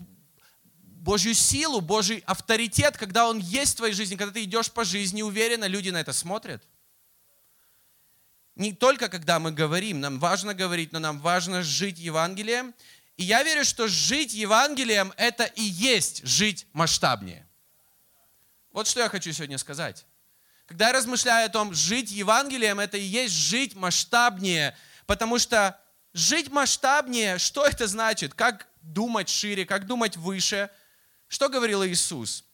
Божью 0.79 1.35
силу, 1.35 1.81
Божий 1.81 2.23
авторитет, 2.25 2.97
когда 2.97 3.29
Он 3.29 3.39
есть 3.39 3.73
в 3.73 3.77
твоей 3.79 3.95
жизни, 3.95 4.15
когда 4.15 4.33
ты 4.33 4.45
идешь 4.45 4.71
по 4.71 4.85
жизни 4.85 5.23
уверенно, 5.23 5.65
люди 5.65 5.91
на 5.91 5.97
это 5.97 6.13
смотрят. 6.13 6.63
Не 8.55 8.73
только 8.73 9.09
когда 9.09 9.41
мы 9.41 9.51
говорим, 9.51 9.99
нам 9.99 10.21
важно 10.21 10.55
говорить, 10.55 10.93
но 10.93 11.01
нам 11.01 11.19
важно 11.19 11.65
жить 11.65 11.99
Евангелием. 11.99 12.73
И 13.17 13.25
я 13.25 13.43
верю, 13.43 13.65
что 13.65 13.89
жить 13.89 14.33
Евангелием– 14.33 15.13
это 15.17 15.47
и 15.47 15.63
есть 15.63 16.25
жить 16.25 16.69
масштабнее. 16.73 17.49
Вот 18.71 18.87
что 18.87 19.01
я 19.01 19.09
хочу 19.09 19.33
сегодня 19.33 19.59
сказать. 19.59 20.07
Когда 20.67 20.87
я 20.87 20.93
размышляю 20.93 21.47
о 21.47 21.49
том, 21.49 21.75
жить 21.75 22.13
Евангелием– 22.13 22.79
это 22.81 22.99
и 22.99 23.03
есть 23.03 23.35
жить 23.35 23.75
масштабнее, 23.75 24.77
потому 25.07 25.41
что 25.41 25.77
Жить 26.14 26.50
масштабнее, 26.50 27.38
что 27.38 27.66
это 27.66 27.88
значит? 27.88 28.35
Как 28.35 28.68
думать 28.83 29.28
шире, 29.28 29.66
как 29.66 29.87
думать 29.87 30.16
выше? 30.16 30.71
Что 31.26 31.49
говорил 31.49 31.85
Иисус? 31.85 32.44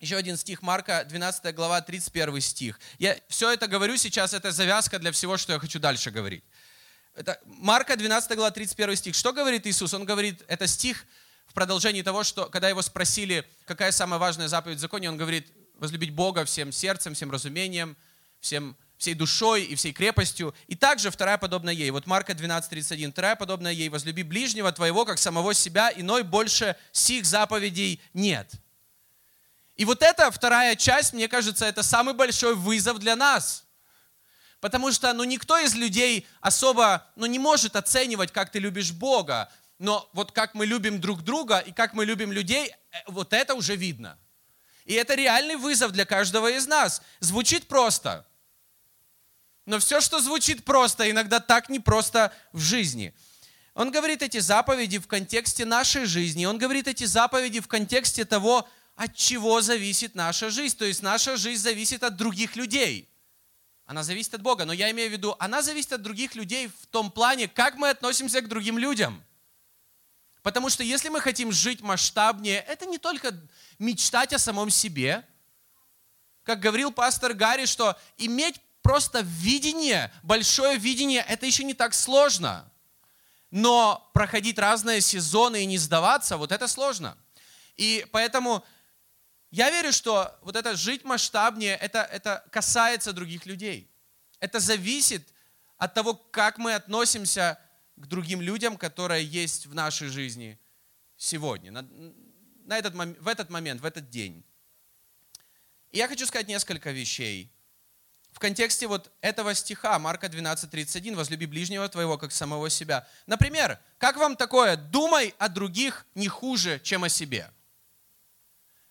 Еще 0.00 0.16
один 0.16 0.38
стих 0.38 0.62
Марка, 0.62 1.04
12 1.04 1.54
глава, 1.54 1.82
31 1.82 2.40
стих. 2.40 2.80
Я 2.98 3.18
все 3.28 3.50
это 3.52 3.66
говорю 3.66 3.98
сейчас, 3.98 4.32
это 4.32 4.52
завязка 4.52 4.98
для 4.98 5.12
всего, 5.12 5.36
что 5.36 5.52
я 5.52 5.58
хочу 5.58 5.78
дальше 5.78 6.10
говорить. 6.10 6.44
Это 7.14 7.38
Марка, 7.44 7.94
12 7.94 8.34
глава, 8.36 8.52
31 8.52 8.96
стих. 8.96 9.14
Что 9.14 9.34
говорит 9.34 9.66
Иисус? 9.66 9.92
Он 9.92 10.06
говорит, 10.06 10.42
это 10.48 10.66
стих 10.66 11.04
в 11.46 11.52
продолжении 11.52 12.00
того, 12.00 12.24
что, 12.24 12.46
когда 12.46 12.70
его 12.70 12.80
спросили, 12.80 13.44
какая 13.66 13.92
самая 13.92 14.18
важная 14.18 14.48
заповедь 14.48 14.78
в 14.78 14.80
законе, 14.80 15.10
он 15.10 15.18
говорит, 15.18 15.52
возлюбить 15.74 16.14
Бога 16.14 16.46
всем 16.46 16.72
сердцем, 16.72 17.12
всем 17.12 17.30
разумением, 17.30 17.98
всем 18.40 18.76
всей 18.98 19.14
душой 19.14 19.62
и 19.62 19.74
всей 19.76 19.92
крепостью. 19.92 20.54
И 20.66 20.74
также 20.74 21.10
вторая 21.10 21.38
подобная 21.38 21.72
ей. 21.72 21.90
Вот 21.90 22.06
Марка 22.06 22.32
12:31. 22.32 23.12
Вторая 23.12 23.36
подобная 23.36 23.72
ей. 23.72 23.88
Возлюби 23.88 24.24
ближнего 24.24 24.70
твоего, 24.72 25.04
как 25.04 25.18
самого 25.18 25.54
себя, 25.54 25.90
иной 25.94 26.24
больше 26.24 26.76
сих 26.92 27.24
заповедей 27.24 28.00
нет. 28.12 28.52
И 29.76 29.84
вот 29.84 30.02
эта 30.02 30.30
вторая 30.32 30.74
часть, 30.74 31.12
мне 31.12 31.28
кажется, 31.28 31.64
это 31.64 31.84
самый 31.84 32.12
большой 32.12 32.56
вызов 32.56 32.98
для 32.98 33.14
нас. 33.14 33.64
Потому 34.60 34.90
что 34.90 35.12
ну, 35.12 35.22
никто 35.22 35.56
из 35.56 35.76
людей 35.76 36.26
особо 36.40 37.06
ну, 37.14 37.26
не 37.26 37.38
может 37.38 37.76
оценивать, 37.76 38.32
как 38.32 38.50
ты 38.50 38.58
любишь 38.58 38.90
Бога. 38.90 39.48
Но 39.78 40.10
вот 40.12 40.32
как 40.32 40.54
мы 40.54 40.66
любим 40.66 41.00
друг 41.00 41.22
друга 41.22 41.58
и 41.60 41.70
как 41.70 41.94
мы 41.94 42.04
любим 42.04 42.32
людей, 42.32 42.74
э, 42.90 42.96
вот 43.06 43.32
это 43.32 43.54
уже 43.54 43.76
видно. 43.76 44.18
И 44.84 44.94
это 44.94 45.14
реальный 45.14 45.54
вызов 45.54 45.92
для 45.92 46.04
каждого 46.04 46.50
из 46.50 46.66
нас. 46.66 47.00
Звучит 47.20 47.68
просто. 47.68 48.26
Но 49.68 49.78
все, 49.80 50.00
что 50.00 50.18
звучит 50.18 50.64
просто, 50.64 51.10
иногда 51.10 51.40
так 51.40 51.68
непросто 51.68 52.32
в 52.54 52.60
жизни. 52.60 53.14
Он 53.74 53.90
говорит 53.90 54.22
эти 54.22 54.38
заповеди 54.38 54.98
в 54.98 55.06
контексте 55.06 55.66
нашей 55.66 56.06
жизни. 56.06 56.46
Он 56.46 56.56
говорит 56.56 56.88
эти 56.88 57.04
заповеди 57.04 57.60
в 57.60 57.68
контексте 57.68 58.24
того, 58.24 58.66
от 58.96 59.14
чего 59.14 59.60
зависит 59.60 60.14
наша 60.14 60.48
жизнь. 60.48 60.74
То 60.74 60.86
есть 60.86 61.02
наша 61.02 61.36
жизнь 61.36 61.62
зависит 61.62 62.02
от 62.02 62.16
других 62.16 62.56
людей. 62.56 63.10
Она 63.84 64.02
зависит 64.04 64.32
от 64.32 64.40
Бога. 64.40 64.64
Но 64.64 64.72
я 64.72 64.90
имею 64.90 65.10
в 65.10 65.12
виду, 65.12 65.36
она 65.38 65.60
зависит 65.60 65.92
от 65.92 66.00
других 66.00 66.34
людей 66.34 66.68
в 66.68 66.86
том 66.86 67.10
плане, 67.10 67.46
как 67.46 67.76
мы 67.76 67.90
относимся 67.90 68.40
к 68.40 68.48
другим 68.48 68.78
людям. 68.78 69.22
Потому 70.42 70.70
что 70.70 70.82
если 70.82 71.10
мы 71.10 71.20
хотим 71.20 71.52
жить 71.52 71.82
масштабнее, 71.82 72.60
это 72.60 72.86
не 72.86 72.96
только 72.96 73.38
мечтать 73.78 74.32
о 74.32 74.38
самом 74.38 74.70
себе. 74.70 75.26
Как 76.42 76.58
говорил 76.58 76.90
пастор 76.90 77.34
Гарри, 77.34 77.66
что 77.66 77.98
иметь 78.16 78.58
просто 78.88 79.20
видение, 79.20 80.10
большое 80.22 80.78
видение, 80.78 81.22
это 81.28 81.44
еще 81.44 81.62
не 81.62 81.74
так 81.74 81.92
сложно. 81.92 82.72
Но 83.50 84.10
проходить 84.14 84.58
разные 84.58 85.02
сезоны 85.02 85.62
и 85.62 85.66
не 85.66 85.76
сдаваться, 85.76 86.38
вот 86.38 86.52
это 86.52 86.66
сложно. 86.68 87.14
И 87.76 88.06
поэтому 88.12 88.64
я 89.50 89.68
верю, 89.68 89.92
что 89.92 90.34
вот 90.40 90.56
это 90.56 90.74
жить 90.74 91.04
масштабнее, 91.04 91.76
это, 91.76 91.98
это 92.00 92.42
касается 92.50 93.12
других 93.12 93.44
людей. 93.44 93.90
Это 94.40 94.58
зависит 94.58 95.34
от 95.76 95.92
того, 95.92 96.14
как 96.14 96.56
мы 96.56 96.72
относимся 96.72 97.60
к 97.96 98.06
другим 98.06 98.40
людям, 98.40 98.78
которые 98.78 99.22
есть 99.22 99.66
в 99.66 99.74
нашей 99.74 100.08
жизни 100.08 100.58
сегодня, 101.18 101.72
на, 101.72 101.82
на 102.64 102.78
этот, 102.78 102.94
в 102.94 103.28
этот 103.28 103.50
момент, 103.50 103.82
в 103.82 103.84
этот 103.84 104.08
день. 104.08 104.42
И 105.90 105.98
я 105.98 106.08
хочу 106.08 106.24
сказать 106.24 106.48
несколько 106.48 106.90
вещей, 106.90 107.52
в 108.38 108.40
контексте 108.40 108.86
вот 108.86 109.10
этого 109.20 109.52
стиха, 109.52 109.98
Марка 109.98 110.28
12:31, 110.28 111.16
«Возлюби 111.16 111.44
ближнего 111.44 111.88
твоего, 111.88 112.16
как 112.18 112.30
самого 112.30 112.70
себя». 112.70 113.04
Например, 113.26 113.80
как 113.98 114.16
вам 114.16 114.36
такое 114.36 114.76
«думай 114.76 115.34
о 115.38 115.48
других 115.48 116.06
не 116.14 116.28
хуже, 116.28 116.80
чем 116.84 117.02
о 117.02 117.08
себе»? 117.08 117.50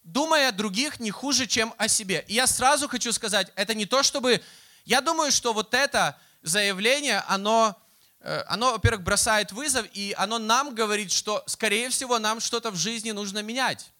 Думай 0.03 0.49
о 0.49 0.51
других 0.51 0.99
не 0.99 1.11
хуже, 1.11 1.47
чем 1.47 1.73
о 1.77 1.87
себе. 1.87 2.25
И 2.27 2.33
я 2.33 2.45
сразу 2.45 2.89
хочу 2.89 3.13
сказать, 3.13 3.49
это 3.55 3.73
не 3.73 3.85
то, 3.85 4.03
чтобы... 4.03 4.41
Я 4.83 4.99
думаю, 4.99 5.31
что 5.31 5.53
вот 5.53 5.73
это 5.73 6.19
заявление, 6.41 7.23
оно, 7.29 7.81
э, 8.19 8.43
оно 8.49 8.73
во-первых, 8.73 9.03
бросает 9.03 9.53
вызов, 9.53 9.85
и 9.93 10.13
оно 10.17 10.39
нам 10.39 10.75
говорит, 10.75 11.09
что, 11.09 11.41
скорее 11.47 11.89
всего, 11.89 12.19
нам 12.19 12.41
что-то 12.41 12.69
в 12.69 12.75
жизни 12.75 13.11
нужно 13.11 13.41
менять. 13.41 13.93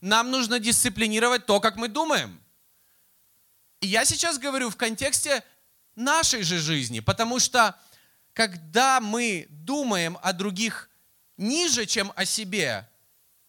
Нам 0.00 0.30
нужно 0.30 0.60
дисциплинировать 0.60 1.44
то, 1.44 1.58
как 1.58 1.74
мы 1.74 1.88
думаем. 1.88 2.41
И 3.82 3.88
я 3.88 4.04
сейчас 4.04 4.38
говорю 4.38 4.70
в 4.70 4.76
контексте 4.76 5.42
нашей 5.96 6.44
же 6.44 6.60
жизни, 6.60 7.00
потому 7.00 7.40
что 7.40 7.78
когда 8.32 9.00
мы 9.00 9.46
думаем 9.50 10.16
о 10.22 10.32
других 10.32 10.88
ниже, 11.36 11.84
чем 11.84 12.12
о 12.14 12.24
себе, 12.24 12.88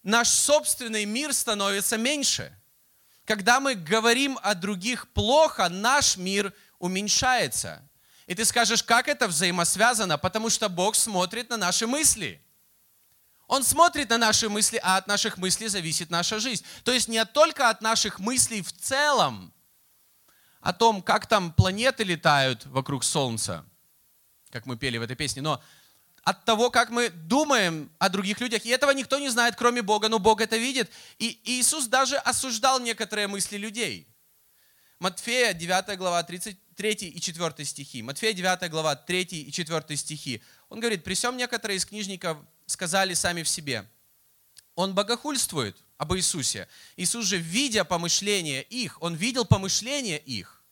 наш 0.01 0.27
собственный 0.27 1.05
мир 1.05 1.33
становится 1.33 1.97
меньше. 1.97 2.51
Когда 3.25 3.59
мы 3.59 3.75
говорим 3.75 4.39
о 4.41 4.55
других 4.55 5.07
плохо, 5.09 5.69
наш 5.69 6.17
мир 6.17 6.51
уменьшается. 6.79 7.87
И 8.25 8.33
ты 8.33 8.43
скажешь, 8.43 8.81
как 8.81 9.07
это 9.07 9.27
взаимосвязано? 9.27 10.17
Потому 10.17 10.49
что 10.49 10.67
Бог 10.67 10.95
смотрит 10.95 11.51
на 11.51 11.57
наши 11.57 11.85
мысли. 11.85 12.41
Он 13.47 13.63
смотрит 13.63 14.09
на 14.09 14.17
наши 14.17 14.49
мысли, 14.49 14.79
а 14.81 14.97
от 14.97 15.05
наших 15.05 15.37
мыслей 15.37 15.67
зависит 15.67 16.09
наша 16.09 16.39
жизнь. 16.39 16.65
То 16.83 16.91
есть 16.91 17.07
не 17.07 17.23
только 17.23 17.69
от 17.69 17.81
наших 17.81 18.17
мыслей 18.17 18.63
в 18.63 18.73
целом, 18.73 19.53
о 20.63 20.71
том, 20.71 21.01
как 21.01 21.27
там 21.27 21.51
планеты 21.51 22.03
летают 22.03 22.65
вокруг 22.67 23.03
Солнца, 23.03 23.65
как 24.49 24.65
мы 24.65 24.77
пели 24.77 24.97
в 24.97 25.01
этой 25.01 25.15
песне, 25.15 25.41
но 25.41 25.61
от 26.23 26.45
того, 26.45 26.71
как 26.71 26.89
мы 26.89 27.09
думаем 27.09 27.91
о 27.99 28.07
других 28.07 28.39
людях. 28.39 28.65
И 28.65 28.69
этого 28.69 28.91
никто 28.91 29.19
не 29.19 29.27
знает, 29.27 29.55
кроме 29.57 29.81
Бога, 29.81 30.07
но 30.07 30.19
Бог 30.19 30.39
это 30.39 30.55
видит. 30.55 30.89
И 31.19 31.37
Иисус 31.43 31.87
даже 31.87 32.15
осуждал 32.15 32.79
некоторые 32.79 33.27
мысли 33.27 33.57
людей. 33.57 34.07
Матфея 34.99 35.53
9 35.53 35.97
глава 35.97 36.23
33 36.23 36.91
и 37.09 37.19
4 37.19 37.65
стихи. 37.65 38.01
Матфея 38.01 38.31
9 38.31 38.71
глава 38.71 38.95
3 38.95 39.21
и 39.21 39.51
4 39.51 39.97
стихи. 39.97 40.41
Он 40.69 40.79
говорит, 40.79 41.03
при 41.03 41.13
всем 41.13 41.35
некоторые 41.35 41.75
из 41.75 41.85
книжников 41.85 42.37
сказали 42.67 43.13
сами 43.15 43.43
в 43.43 43.49
себе, 43.49 43.85
он 44.75 44.95
богохульствует 44.95 45.82
об 45.97 46.13
Иисусе. 46.13 46.67
Иисус 46.97 47.25
же, 47.25 47.37
видя 47.37 47.83
помышления 47.83 48.61
их, 48.61 49.01
он 49.01 49.15
видел 49.15 49.45
помышления 49.45 50.17
их. 50.17 50.63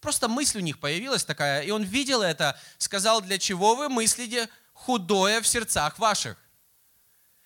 Просто 0.00 0.28
мысль 0.28 0.58
у 0.58 0.60
них 0.60 0.80
появилась 0.80 1.24
такая, 1.24 1.62
и 1.62 1.70
он 1.70 1.82
видел 1.82 2.22
это, 2.22 2.60
сказал, 2.78 3.22
для 3.22 3.38
чего 3.38 3.74
вы 3.74 3.88
мыслите 3.88 4.48
худое 4.72 5.40
в 5.40 5.46
сердцах 5.46 5.98
ваших. 5.98 6.36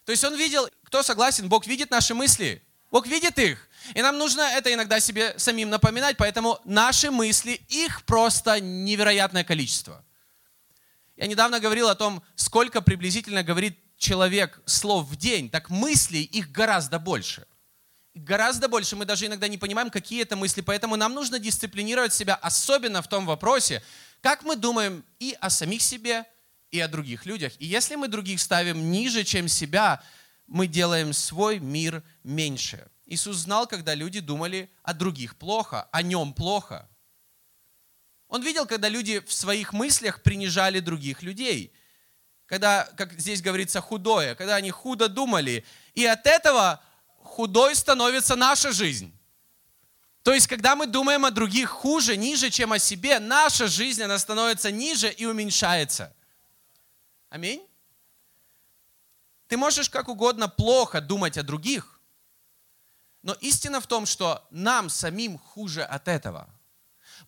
То 0.04 0.12
есть 0.12 0.24
он 0.24 0.34
видел, 0.36 0.68
кто 0.84 1.02
согласен, 1.02 1.48
Бог 1.48 1.66
видит 1.66 1.90
наши 1.90 2.14
мысли, 2.14 2.62
Бог 2.90 3.06
видит 3.06 3.38
их. 3.38 3.68
И 3.94 4.02
нам 4.02 4.18
нужно 4.18 4.40
это 4.40 4.72
иногда 4.72 5.00
себе 5.00 5.38
самим 5.38 5.70
напоминать, 5.70 6.16
поэтому 6.16 6.58
наши 6.64 7.10
мысли, 7.10 7.60
их 7.68 8.04
просто 8.04 8.60
невероятное 8.60 9.44
количество. 9.44 10.04
Я 11.16 11.26
недавно 11.26 11.60
говорил 11.60 11.88
о 11.88 11.94
том, 11.94 12.22
сколько 12.36 12.80
приблизительно 12.80 13.42
говорит 13.42 13.78
человек 13.98 14.62
слов 14.64 15.06
в 15.06 15.16
день, 15.16 15.50
так 15.50 15.68
мыслей 15.68 16.22
их 16.22 16.50
гораздо 16.50 16.98
больше. 16.98 17.46
Гораздо 18.14 18.68
больше. 18.68 18.96
Мы 18.96 19.04
даже 19.04 19.26
иногда 19.26 19.46
не 19.48 19.58
понимаем, 19.58 19.90
какие 19.90 20.22
это 20.22 20.36
мысли. 20.36 20.60
Поэтому 20.60 20.96
нам 20.96 21.14
нужно 21.14 21.38
дисциплинировать 21.38 22.14
себя, 22.14 22.34
особенно 22.36 23.02
в 23.02 23.08
том 23.08 23.26
вопросе, 23.26 23.82
как 24.20 24.42
мы 24.42 24.56
думаем 24.56 25.04
и 25.18 25.36
о 25.40 25.50
самих 25.50 25.82
себе, 25.82 26.24
и 26.70 26.80
о 26.80 26.88
других 26.88 27.26
людях. 27.26 27.52
И 27.58 27.66
если 27.66 27.96
мы 27.96 28.08
других 28.08 28.40
ставим 28.40 28.90
ниже, 28.90 29.24
чем 29.24 29.48
себя, 29.48 30.02
мы 30.46 30.66
делаем 30.66 31.12
свой 31.12 31.58
мир 31.58 32.02
меньше. 32.24 32.88
Иисус 33.06 33.36
знал, 33.36 33.66
когда 33.66 33.94
люди 33.94 34.20
думали 34.20 34.70
о 34.82 34.94
других 34.94 35.36
плохо, 35.36 35.88
о 35.92 36.02
нем 36.02 36.32
плохо. 36.32 36.88
Он 38.28 38.42
видел, 38.42 38.66
когда 38.66 38.88
люди 38.88 39.20
в 39.20 39.32
своих 39.32 39.72
мыслях 39.72 40.22
принижали 40.22 40.80
других 40.80 41.22
людей 41.22 41.72
когда, 42.48 42.88
как 42.96 43.12
здесь 43.12 43.42
говорится, 43.42 43.80
худое, 43.80 44.34
когда 44.34 44.56
они 44.56 44.70
худо 44.70 45.08
думали. 45.08 45.64
И 45.94 46.06
от 46.06 46.26
этого 46.26 46.82
худой 47.18 47.76
становится 47.76 48.36
наша 48.36 48.72
жизнь. 48.72 49.14
То 50.22 50.32
есть, 50.32 50.46
когда 50.46 50.74
мы 50.74 50.86
думаем 50.86 51.26
о 51.26 51.30
других 51.30 51.68
хуже, 51.68 52.16
ниже, 52.16 52.50
чем 52.50 52.72
о 52.72 52.78
себе, 52.78 53.18
наша 53.18 53.68
жизнь, 53.68 54.02
она 54.02 54.18
становится 54.18 54.70
ниже 54.70 55.10
и 55.10 55.26
уменьшается. 55.26 56.14
Аминь. 57.28 57.62
Ты 59.46 59.58
можешь 59.58 59.90
как 59.90 60.08
угодно 60.08 60.48
плохо 60.48 61.02
думать 61.02 61.36
о 61.36 61.42
других, 61.42 62.00
но 63.22 63.34
истина 63.34 63.80
в 63.80 63.86
том, 63.86 64.06
что 64.06 64.46
нам 64.50 64.88
самим 64.88 65.38
хуже 65.38 65.82
от 65.82 66.08
этого– 66.08 66.48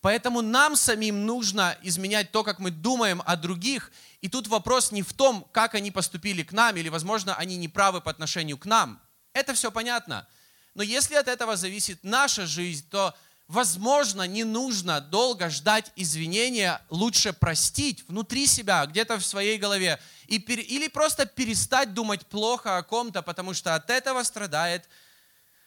Поэтому 0.00 0.40
нам 0.40 0.76
самим 0.76 1.26
нужно 1.26 1.76
изменять 1.82 2.32
то, 2.32 2.42
как 2.42 2.58
мы 2.58 2.70
думаем 2.70 3.22
о 3.26 3.36
других. 3.36 3.92
И 4.22 4.28
тут 4.28 4.48
вопрос 4.48 4.92
не 4.92 5.02
в 5.02 5.12
том, 5.12 5.46
как 5.52 5.74
они 5.74 5.90
поступили 5.90 6.42
к 6.42 6.52
нам, 6.52 6.76
или, 6.76 6.88
возможно, 6.88 7.34
они 7.34 7.56
не 7.56 7.68
правы 7.68 8.00
по 8.00 8.10
отношению 8.10 8.56
к 8.56 8.64
нам. 8.64 9.00
Это 9.34 9.52
все 9.52 9.70
понятно. 9.70 10.26
Но 10.74 10.82
если 10.82 11.16
от 11.16 11.28
этого 11.28 11.56
зависит 11.56 12.02
наша 12.02 12.46
жизнь, 12.46 12.86
то, 12.88 13.14
возможно, 13.46 14.26
не 14.26 14.44
нужно 14.44 15.02
долго 15.02 15.50
ждать 15.50 15.92
извинения, 15.96 16.80
лучше 16.88 17.34
простить 17.34 18.08
внутри 18.08 18.46
себя, 18.46 18.86
где-то 18.86 19.18
в 19.18 19.26
своей 19.26 19.58
голове, 19.58 20.00
и, 20.28 20.36
или 20.36 20.88
просто 20.88 21.26
перестать 21.26 21.92
думать 21.92 22.26
плохо 22.26 22.78
о 22.78 22.82
ком-то, 22.82 23.20
потому 23.20 23.52
что 23.52 23.74
от 23.74 23.90
этого 23.90 24.22
страдает, 24.22 24.88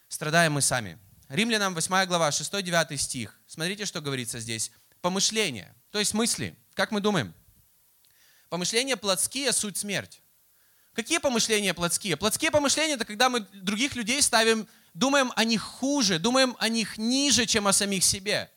страдаем 0.08 0.54
мы 0.54 0.62
сами. 0.62 0.98
Римлянам 1.30 1.74
8 1.74 2.06
глава, 2.06 2.30
6-9 2.30 2.98
стих. 2.98 3.40
Смотрите, 3.48 3.86
что 3.86 4.02
говорится 4.02 4.40
здесь. 4.40 4.72
Помышления, 5.02 5.76
то 5.92 6.00
есть 6.00 6.14
мысли. 6.14 6.56
Как 6.74 6.92
мы 6.92 7.02
думаем? 7.02 7.34
Помышления 8.50 8.96
плотские, 8.96 9.52
суть 9.52 9.78
смерть. 9.78 10.22
Какие 10.94 11.18
помышления 11.18 11.74
плотские? 11.74 12.18
Плотские 12.18 12.52
помышления– 12.52 12.94
это 12.96 13.06
когда 13.06 13.30
мы 13.30 13.40
других 13.40 13.96
людей 13.96 14.22
ставим, 14.22 14.68
думаем 14.94 15.32
о 15.36 15.44
них 15.44 15.62
хуже, 15.62 16.20
думаем 16.20 16.56
о 16.60 16.70
них 16.70 16.98
ниже, 16.98 17.46
чем 17.46 17.68
о 17.68 17.74
самих 17.74 18.04
себе. 18.04 18.52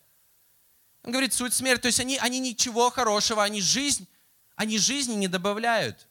Он 1.02 1.12
говорит, 1.12 1.32
суть 1.32 1.54
смерть. 1.54 1.80
То 1.80 1.86
есть 1.86 2.00
они, 2.00 2.18
они 2.18 2.40
ничего 2.40 2.90
хорошего, 2.90 3.42
они 3.42 3.62
жизнь, 3.62 4.06
они 4.54 4.76
жизни 4.76 5.14
не 5.14 5.28
добавляют. 5.28 6.06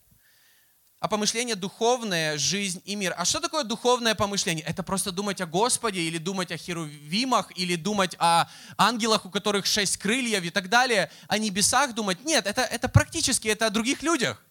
А 1.05 1.07
помышление 1.07 1.53
духовное, 1.53 2.35
жизнь 2.35 2.81
и 2.83 2.95
мир. 2.95 3.13
А 3.15 3.25
что 3.25 3.39
такое 3.39 3.63
духовное 3.63 4.15
помышление? 4.15 4.65
Это 4.65 4.81
просто 4.81 5.11
думать 5.11 5.39
о 5.39 5.45
Господе, 5.45 6.01
или 6.01 6.17
думать 6.17 6.51
о 6.51 6.57
херувимах, 6.57 7.55
или 7.55 7.75
думать 7.75 8.15
о 8.17 8.49
ангелах, 8.75 9.23
у 9.23 9.29
которых 9.29 9.67
шесть 9.67 9.97
крыльев 9.97 10.43
и 10.43 10.49
так 10.49 10.67
далее, 10.67 11.11
о 11.27 11.37
небесах 11.37 11.93
думать. 11.93 12.25
Нет, 12.25 12.47
это, 12.47 12.63
это 12.63 12.89
практически, 12.89 13.47
это 13.47 13.67
о 13.67 13.69
других 13.69 14.01
людях. 14.01 14.43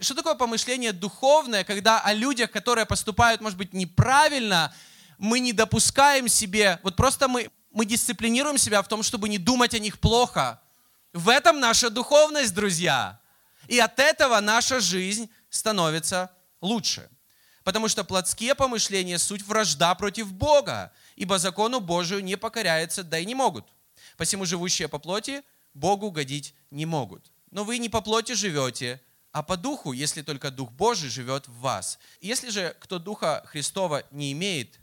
Что 0.00 0.14
такое 0.14 0.34
помышление 0.34 0.92
духовное, 0.92 1.64
когда 1.64 1.98
о 1.98 2.12
людях, 2.12 2.50
которые 2.50 2.84
поступают, 2.84 3.40
может 3.40 3.56
быть, 3.56 3.72
неправильно, 3.72 4.74
мы 5.16 5.40
не 5.40 5.54
допускаем 5.54 6.28
себе, 6.28 6.78
вот 6.82 6.96
просто 6.96 7.26
мы, 7.26 7.50
мы 7.70 7.86
дисциплинируем 7.86 8.58
себя 8.58 8.82
в 8.82 8.88
том, 8.88 9.02
чтобы 9.02 9.30
не 9.30 9.38
думать 9.38 9.72
о 9.72 9.78
них 9.78 9.98
плохо. 9.98 10.60
В 11.14 11.30
этом 11.30 11.58
наша 11.58 11.88
духовность, 11.88 12.52
друзья. 12.52 13.18
И 13.66 13.78
от 13.78 13.98
этого 13.98 14.38
наша 14.40 14.80
жизнь 14.80 15.30
становится 15.56 16.30
лучше. 16.60 17.08
Потому 17.64 17.88
что 17.88 18.04
плотские 18.04 18.54
помышления– 18.54 19.18
суть 19.18 19.42
вражда 19.42 19.94
против 19.96 20.32
Бога, 20.32 20.92
ибо 21.16 21.38
закону 21.38 21.80
Божию 21.80 22.22
не 22.22 22.36
покоряются, 22.36 23.02
да 23.02 23.18
и 23.18 23.26
не 23.26 23.34
могут. 23.34 23.66
Посему 24.16 24.44
живущие 24.46 24.86
по 24.86 24.98
плоти 24.98 25.42
Богу 25.74 26.06
угодить 26.06 26.54
не 26.70 26.86
могут. 26.86 27.32
Но 27.50 27.64
вы 27.64 27.78
не 27.78 27.88
по 27.88 28.00
плоти 28.00 28.32
живете, 28.32 29.00
а 29.32 29.42
по 29.42 29.56
духу, 29.56 29.92
если 29.92 30.22
только 30.22 30.50
Дух 30.50 30.70
Божий 30.70 31.10
живет 31.10 31.48
в 31.48 31.58
вас. 31.58 31.98
Если 32.20 32.50
же 32.50 32.76
кто 32.80 32.98
Духа 32.98 33.42
Христова 33.46 34.04
не 34.10 34.32
имеет, 34.32 34.78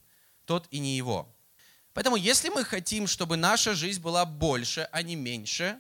тот 0.46 0.68
и 0.70 0.80
не 0.80 0.98
его. 0.98 1.34
Поэтому 1.94 2.16
если 2.16 2.50
мы 2.50 2.64
хотим, 2.64 3.08
чтобы 3.08 3.38
наша 3.38 3.76
жизнь 3.76 4.02
была 4.02 4.26
больше, 4.26 4.90
а 4.92 5.02
не 5.02 5.16
меньше, 5.16 5.80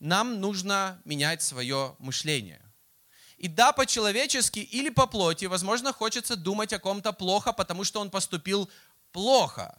нам 0.00 0.40
нужно 0.40 1.00
менять 1.04 1.42
свое 1.42 1.94
мышление. 1.98 2.60
И 3.38 3.46
да, 3.46 3.72
по-человечески 3.72 4.58
или 4.58 4.88
по 4.88 5.06
плоти, 5.06 5.44
возможно, 5.44 5.92
хочется 5.92 6.34
думать 6.34 6.72
о 6.72 6.80
ком-то 6.80 7.12
плохо, 7.12 7.52
потому 7.52 7.84
что 7.84 8.00
он 8.00 8.10
поступил 8.10 8.68
плохо. 9.12 9.78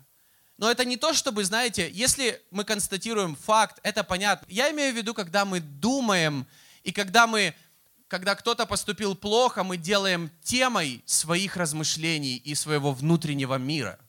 Но 0.58 0.72
это 0.72 0.86
не 0.86 0.96
то, 0.98 1.14
чтобы, 1.14 1.44
знаете, 1.44 1.90
если 1.92 2.42
мы 2.52 2.64
констатируем 2.64 3.36
факт, 3.36 3.80
это 3.84 4.04
понятно. 4.04 4.46
Я 4.50 4.72
имею 4.72 4.94
в 4.94 4.98
виду, 4.98 5.14
когда 5.14 5.44
мы 5.44 5.60
думаем, 5.60 6.48
и 6.84 6.92
когда 6.92 7.28
мы 7.28 7.54
когда 8.08 8.34
кто-то 8.34 8.66
поступил 8.66 9.16
плохо, 9.16 9.64
мы 9.64 9.78
делаем 9.78 10.32
темой 10.42 11.04
своих 11.06 11.56
размышлений 11.56 12.38
и 12.38 12.56
своего 12.56 12.92
внутреннего 12.92 13.56
мира. 13.56 14.00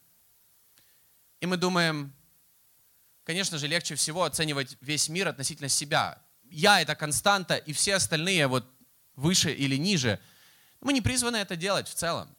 И 1.40 1.46
мы 1.46 1.58
думаем, 1.58 2.10
конечно 3.24 3.58
же, 3.58 3.66
легче 3.66 3.96
всего 3.96 4.24
оценивать 4.24 4.78
весь 4.80 5.10
мир 5.10 5.28
относительно 5.28 5.68
себя. 5.68 6.18
Я— 6.44 6.80
это 6.82 6.94
константа, 6.94 7.56
и 7.56 7.74
все 7.74 7.96
остальные 7.96 8.46
вот 8.46 8.64
выше 9.20 9.52
или 9.52 9.76
ниже. 9.76 10.18
Мы 10.80 10.92
не 10.92 11.00
призваны 11.00 11.36
это 11.36 11.56
делать 11.56 11.88
в 11.88 11.94
целом. 11.94 12.34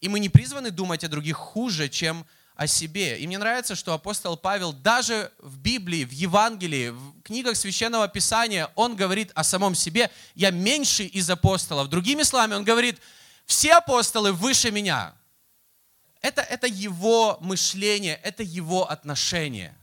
И 0.00 0.08
мы 0.08 0.18
не 0.18 0.28
призваны 0.28 0.70
думать 0.70 1.04
о 1.04 1.08
других 1.08 1.36
хуже, 1.36 1.88
чем 1.88 2.26
о 2.56 2.66
себе. 2.66 3.18
И 3.18 3.26
мне 3.26 3.38
нравится, 3.38 3.74
что 3.74 3.94
апостол 3.94 4.36
Павел 4.36 4.72
даже 4.72 5.32
в 5.38 5.58
Библии, 5.58 6.04
в 6.04 6.10
Евангелии, 6.10 6.90
в 6.90 7.22
книгах 7.22 7.56
Священного 7.56 8.08
Писания, 8.08 8.70
он 8.74 8.96
говорит 8.96 9.30
о 9.34 9.44
самом 9.44 9.74
себе, 9.74 10.10
я 10.34 10.50
меньший 10.50 11.06
из 11.06 11.30
апостолов. 11.30 11.88
Другими 11.88 12.24
словами, 12.24 12.54
он 12.54 12.64
говорит, 12.64 13.00
все 13.46 13.74
апостолы 13.74 14.32
выше 14.32 14.70
меня. 14.70 15.14
Это, 16.20 16.42
это 16.42 16.66
его 16.66 17.38
мышление, 17.40 18.16
это 18.22 18.42
его 18.42 18.90
отношение. 18.90 19.76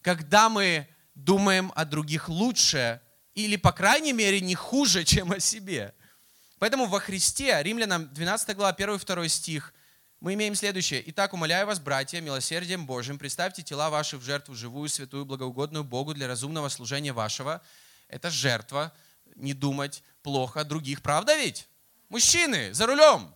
Когда 0.00 0.48
мы 0.48 0.88
думаем 1.14 1.72
о 1.74 1.84
других 1.84 2.28
лучше, 2.28 3.00
или, 3.38 3.54
по 3.56 3.70
крайней 3.70 4.12
мере, 4.12 4.40
не 4.40 4.54
хуже, 4.54 5.04
чем 5.12 5.32
о 5.32 5.40
себе. 5.40 5.94
Поэтому 6.58 6.86
во 6.86 6.98
Христе, 6.98 7.56
Римлянам 7.62 8.12
12 8.12 8.56
глава, 8.56 8.76
1-2 8.76 9.28
стих, 9.28 9.72
мы 10.20 10.34
имеем 10.34 10.56
следующее. 10.56 11.00
«Итак, 11.06 11.32
умоляю 11.32 11.68
вас, 11.68 11.78
братья, 11.78 12.20
милосердием 12.20 12.86
Божьим, 12.86 13.18
представьте 13.18 13.62
тела 13.62 13.88
ваши 13.88 14.16
в 14.16 14.22
жертву 14.22 14.56
живую, 14.56 14.88
святую, 14.88 15.24
благоугодную 15.24 15.84
Богу 15.84 16.14
для 16.14 16.26
разумного 16.26 16.68
служения 16.68 17.12
вашего». 17.12 17.62
Это 18.08 18.28
жертва, 18.28 18.92
не 19.36 19.54
думать 19.54 20.02
плохо 20.22 20.64
других. 20.64 21.02
Правда 21.02 21.36
ведь? 21.36 21.68
Мужчины, 22.08 22.74
за 22.74 22.86
рулем. 22.86 23.32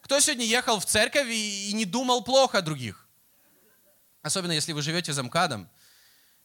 Кто 0.00 0.20
сегодня 0.20 0.46
ехал 0.46 0.80
в 0.80 0.86
церковь 0.86 1.28
и 1.28 1.72
не 1.74 1.84
думал 1.84 2.24
плохо 2.24 2.58
о 2.58 2.62
других? 2.62 3.06
Особенно, 4.22 4.52
если 4.52 4.72
вы 4.72 4.80
живете 4.80 5.12
за 5.12 5.22
МКАДом 5.24 5.68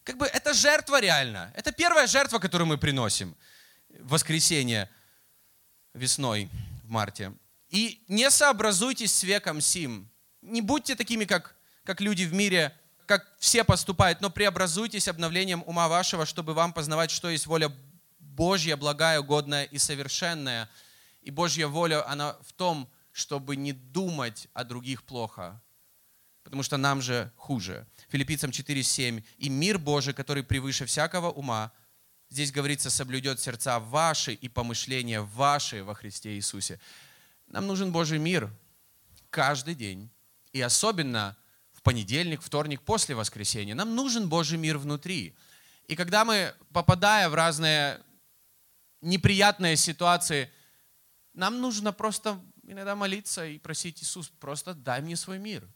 как 0.07 0.15
бы 0.15 0.25
это 0.25 0.53
жертва 0.53 1.01
реально. 1.01 1.51
Это 1.53 1.73
первая 1.73 2.07
жертва, 2.07 2.39
которую 2.39 2.65
мы 2.65 2.77
приносим 2.77 3.35
в 3.89 4.11
воскресенье 4.11 4.89
весной 5.93 6.49
в 6.85 6.89
марте. 6.89 7.33
И 7.67 8.01
не 8.07 8.31
сообразуйтесь 8.31 9.13
с 9.13 9.23
веком 9.23 9.59
сим. 9.59 10.09
Не 10.41 10.61
будьте 10.61 10.95
такими, 10.95 11.25
как, 11.25 11.57
как 11.83 11.99
люди 11.99 12.23
в 12.23 12.33
мире, 12.33 12.73
как 13.05 13.27
все 13.37 13.65
поступают, 13.65 14.21
но 14.21 14.29
преобразуйтесь 14.29 15.09
обновлением 15.09 15.61
ума 15.65 15.89
вашего, 15.89 16.25
чтобы 16.25 16.53
вам 16.53 16.71
познавать, 16.71 17.11
что 17.11 17.29
есть 17.29 17.45
воля 17.45 17.69
Божья, 18.17 18.77
благая, 18.77 19.19
угодная 19.19 19.65
и 19.65 19.77
совершенная. 19.77 20.69
И 21.21 21.31
Божья 21.31 21.67
воля, 21.67 22.09
она 22.09 22.37
в 22.43 22.53
том, 22.53 22.89
чтобы 23.11 23.57
не 23.57 23.73
думать 23.73 24.47
о 24.53 24.63
других 24.63 25.03
плохо, 25.03 25.61
потому 26.47 26.63
что 26.63 26.77
нам 26.77 27.01
же 27.01 27.29
хуже. 27.35 27.85
Филиппийцам 28.07 28.51
4.7. 28.51 29.21
«И 29.37 29.49
мир 29.49 29.77
Божий, 29.77 30.13
который 30.13 30.43
превыше 30.43 30.85
всякого 30.85 31.29
ума, 31.29 31.73
здесь 32.29 32.53
говорится, 32.53 32.89
соблюдет 32.89 33.41
сердца 33.41 33.81
ваши 33.81 34.31
и 34.31 34.47
помышления 34.47 35.21
ваши 35.21 35.83
во 35.83 35.93
Христе 35.93 36.35
Иисусе». 36.35 36.79
Нам 37.47 37.67
нужен 37.67 37.91
Божий 37.91 38.17
мир 38.17 38.49
каждый 39.29 39.75
день. 39.75 40.09
И 40.53 40.61
особенно 40.61 41.35
в 41.73 41.81
понедельник, 41.81 42.41
вторник, 42.41 42.81
после 42.81 43.13
воскресенья. 43.13 43.75
Нам 43.75 43.93
нужен 43.93 44.29
Божий 44.29 44.57
мир 44.57 44.77
внутри. 44.77 45.35
И 45.87 45.97
когда 45.97 46.23
мы, 46.23 46.55
попадая 46.71 47.27
в 47.27 47.35
разные 47.35 48.01
неприятные 49.01 49.75
ситуации, 49.75 50.49
нам 51.33 51.59
нужно 51.59 51.91
просто 51.91 52.41
иногда 52.63 52.95
молиться 52.95 53.45
и 53.45 53.57
просить 53.57 54.01
Иисус, 54.01 54.29
просто 54.39 54.73
дай 54.73 55.01
мне 55.01 55.17
свой 55.17 55.39
мир. 55.39 55.67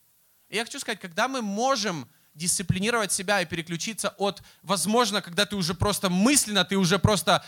Я 0.51 0.65
хочу 0.65 0.79
сказать, 0.79 0.99
когда 0.99 1.29
мы 1.29 1.41
можем 1.41 2.07
дисциплинировать 2.33 3.13
себя 3.13 3.41
и 3.41 3.45
переключиться 3.45 4.09
от, 4.17 4.43
возможно, 4.63 5.21
когда 5.21 5.45
ты 5.45 5.55
уже 5.55 5.73
просто 5.73 6.09
мысленно, 6.09 6.65
ты 6.65 6.75
уже 6.77 6.99
просто 6.99 7.45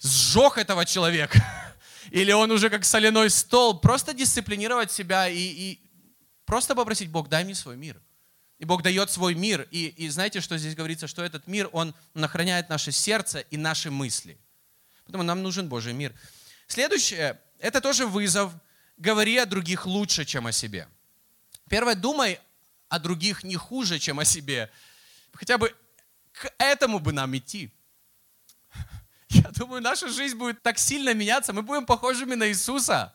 сжег 0.00 0.58
этого 0.58 0.86
человека, 0.86 1.42
или 2.10 2.30
он 2.30 2.52
уже 2.52 2.70
как 2.70 2.84
соляной 2.84 3.30
стол, 3.30 3.80
просто 3.80 4.14
дисциплинировать 4.14 4.92
себя 4.92 5.28
и, 5.28 5.36
и 5.38 5.80
просто 6.44 6.76
попросить, 6.76 7.10
Бог, 7.10 7.28
дай 7.28 7.42
мне 7.44 7.56
свой 7.56 7.76
мир. 7.76 8.00
И 8.60 8.64
Бог 8.64 8.82
дает 8.82 9.10
свой 9.10 9.34
мир. 9.34 9.66
И, 9.72 9.88
и 9.88 10.08
знаете, 10.08 10.40
что 10.40 10.56
здесь 10.56 10.76
говорится? 10.76 11.08
Что 11.08 11.24
этот 11.24 11.48
мир, 11.48 11.68
он 11.72 11.92
охраняет 12.14 12.68
наше 12.68 12.92
сердце 12.92 13.40
и 13.40 13.56
наши 13.56 13.90
мысли. 13.90 14.38
Поэтому 15.04 15.24
нам 15.24 15.42
нужен 15.42 15.68
Божий 15.68 15.92
мир. 15.92 16.14
Следующее, 16.68 17.40
это 17.58 17.80
тоже 17.80 18.06
вызов. 18.06 18.52
Говори 18.96 19.36
о 19.38 19.46
других 19.46 19.86
лучше, 19.86 20.24
чем 20.24 20.46
о 20.46 20.52
себе. 20.52 20.86
Первое, 21.68 21.94
думай 21.94 22.38
о 22.94 22.98
других 22.98 23.42
не 23.42 23.56
хуже, 23.56 23.98
чем 23.98 24.20
о 24.20 24.24
себе. 24.24 24.70
Хотя 25.32 25.58
бы 25.58 25.74
к 26.32 26.52
этому 26.58 27.00
бы 27.00 27.12
нам 27.12 27.36
идти. 27.36 27.70
Я 29.28 29.50
думаю, 29.50 29.82
наша 29.82 30.08
жизнь 30.08 30.36
будет 30.36 30.62
так 30.62 30.78
сильно 30.78 31.12
меняться, 31.12 31.52
мы 31.52 31.62
будем 31.62 31.86
похожими 31.86 32.34
на 32.34 32.48
Иисуса. 32.48 33.12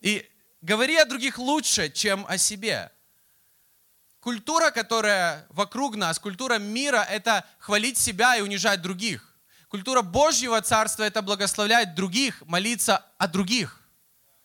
И 0.00 0.28
говори 0.60 0.96
о 0.96 1.04
других 1.04 1.38
лучше, 1.38 1.90
чем 1.90 2.26
о 2.28 2.38
себе. 2.38 2.90
Культура, 4.18 4.70
которая 4.70 5.46
вокруг 5.48 5.96
нас, 5.96 6.18
культура 6.18 6.58
мира, 6.58 7.06
это 7.08 7.46
хвалить 7.58 7.98
себя 7.98 8.36
и 8.36 8.40
унижать 8.40 8.82
других. 8.82 9.36
Культура 9.68 10.02
Божьего 10.02 10.60
Царства– 10.60 11.02
это 11.04 11.22
благословлять 11.22 11.94
других, 11.94 12.42
молиться 12.46 13.04
о 13.18 13.26
других. 13.26 13.80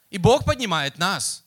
И 0.09 0.17
Бог 0.17 0.45
поднимает 0.45 0.97
нас 0.99 1.43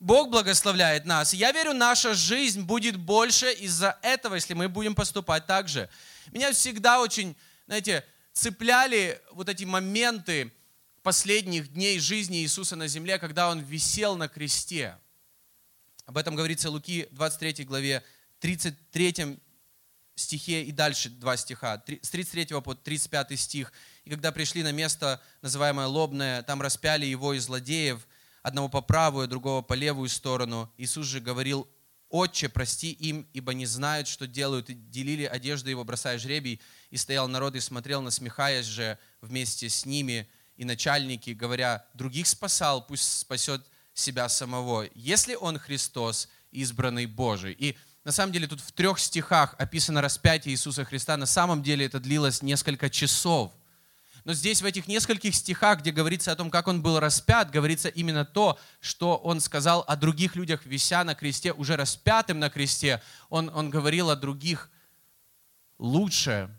Бог 0.00 0.30
благословляет 0.30 1.06
нас. 1.06 1.34
Я 1.34 1.50
верю, 1.50 1.72
наша 1.72 2.14
жизнь 2.14 2.62
будет 2.62 2.96
больше 2.96 3.52
из-за 3.52 3.98
этого, 4.02 4.36
если 4.36 4.54
мы 4.54 4.68
будем 4.68 4.94
поступать 4.94 5.46
так 5.46 5.68
же. 5.68 5.88
Меня 6.30 6.52
всегда 6.52 7.00
очень, 7.00 7.36
знаете, 7.66 8.04
цепляли 8.32 9.20
вот 9.32 9.48
эти 9.48 9.64
моменты 9.64 10.52
последних 11.02 11.72
дней 11.72 11.98
жизни 11.98 12.42
Иисуса 12.42 12.76
на 12.76 12.86
земле, 12.86 13.18
когда 13.18 13.50
Он 13.50 13.60
висел 13.60 14.16
на 14.16 14.28
кресте. 14.28 14.96
Об 16.06 16.16
этом 16.16 16.36
говорится 16.36 16.70
Луки 16.70 17.08
23 17.10 17.64
главе, 17.64 18.04
33 18.38 19.38
стихе 20.14 20.62
и 20.62 20.72
дальше 20.72 21.10
два 21.10 21.36
стиха, 21.36 21.82
с 22.02 22.10
33 22.10 22.60
по 22.60 22.74
35 22.74 23.38
стих. 23.38 23.72
«И 24.04 24.10
когда 24.10 24.30
пришли 24.30 24.62
на 24.62 24.72
место, 24.72 25.20
называемое 25.42 25.86
Лобное, 25.86 26.42
там 26.42 26.62
распяли 26.62 27.04
его 27.04 27.34
и 27.34 27.38
злодеев, 27.38 28.06
одного 28.48 28.68
по 28.68 28.80
правую, 28.80 29.28
другого 29.28 29.62
по 29.62 29.74
левую 29.74 30.08
сторону. 30.08 30.72
Иисус 30.76 31.06
же 31.06 31.20
говорил 31.20 31.68
«Отче, 32.08 32.48
прости 32.48 32.90
им, 32.90 33.26
ибо 33.32 33.54
не 33.54 33.66
знают, 33.66 34.08
что 34.08 34.26
делают». 34.26 34.70
И 34.70 34.74
делили 34.74 35.24
одежды 35.24 35.70
его, 35.70 35.84
бросая 35.84 36.18
жребий. 36.18 36.60
И 36.90 36.96
стоял 36.96 37.28
народ 37.28 37.54
и 37.54 37.60
смотрел, 37.60 38.02
насмехаясь 38.02 38.66
же 38.66 38.98
вместе 39.20 39.68
с 39.68 39.86
ними. 39.86 40.28
И 40.56 40.64
начальники, 40.64 41.30
говоря, 41.30 41.86
других 41.94 42.26
спасал, 42.26 42.84
пусть 42.84 43.20
спасет 43.20 43.64
себя 43.94 44.28
самого, 44.28 44.88
если 44.94 45.34
он 45.34 45.58
Христос, 45.58 46.28
избранный 46.50 47.06
Божий. 47.06 47.52
И 47.52 47.76
на 48.04 48.12
самом 48.12 48.32
деле 48.32 48.46
тут 48.46 48.60
в 48.60 48.72
трех 48.72 48.98
стихах 48.98 49.54
описано 49.58 50.00
распятие 50.00 50.54
Иисуса 50.54 50.84
Христа. 50.84 51.16
На 51.16 51.26
самом 51.26 51.62
деле 51.62 51.86
это 51.86 52.00
длилось 52.00 52.42
несколько 52.42 52.88
часов. 52.88 53.52
Но 54.28 54.34
здесь 54.34 54.60
в 54.60 54.66
этих 54.66 54.88
нескольких 54.88 55.34
стихах, 55.34 55.80
где 55.80 55.90
говорится 55.90 56.30
о 56.30 56.36
том, 56.36 56.50
как 56.50 56.68
он 56.68 56.82
был 56.82 57.00
распят, 57.00 57.50
говорится 57.50 57.88
именно 57.88 58.26
то, 58.26 58.58
что 58.78 59.16
он 59.16 59.40
сказал 59.40 59.86
о 59.88 59.96
других 59.96 60.36
людях, 60.36 60.66
вися 60.66 61.02
на 61.02 61.14
кресте, 61.14 61.54
уже 61.54 61.76
распятым 61.76 62.38
на 62.38 62.50
кресте. 62.50 63.02
Он, 63.30 63.48
он 63.54 63.70
говорил 63.70 64.10
о 64.10 64.16
других 64.16 64.70
лучше, 65.78 66.54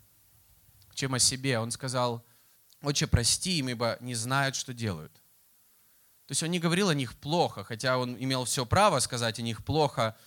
чем 0.95 1.13
о 1.13 1.19
себе. 1.19 1.59
Он 1.59 1.69
сказал, 1.69 2.25
«Отче, 2.81 3.05
прости 3.05 3.59
им, 3.59 3.69
ибо 3.69 3.99
не 3.99 4.15
знают, 4.15 4.55
что 4.55 4.73
делают». 4.73 5.13
То 6.25 6.31
есть 6.31 6.41
он 6.41 6.49
не 6.49 6.57
говорил 6.57 6.89
о 6.89 6.95
них 6.95 7.13
плохо, 7.19 7.63
хотя 7.63 7.99
он 7.99 8.17
имел 8.19 8.45
все 8.45 8.65
право 8.65 8.97
сказать 8.97 9.37
о 9.37 9.43
них 9.43 9.63
плохо. 9.63 10.17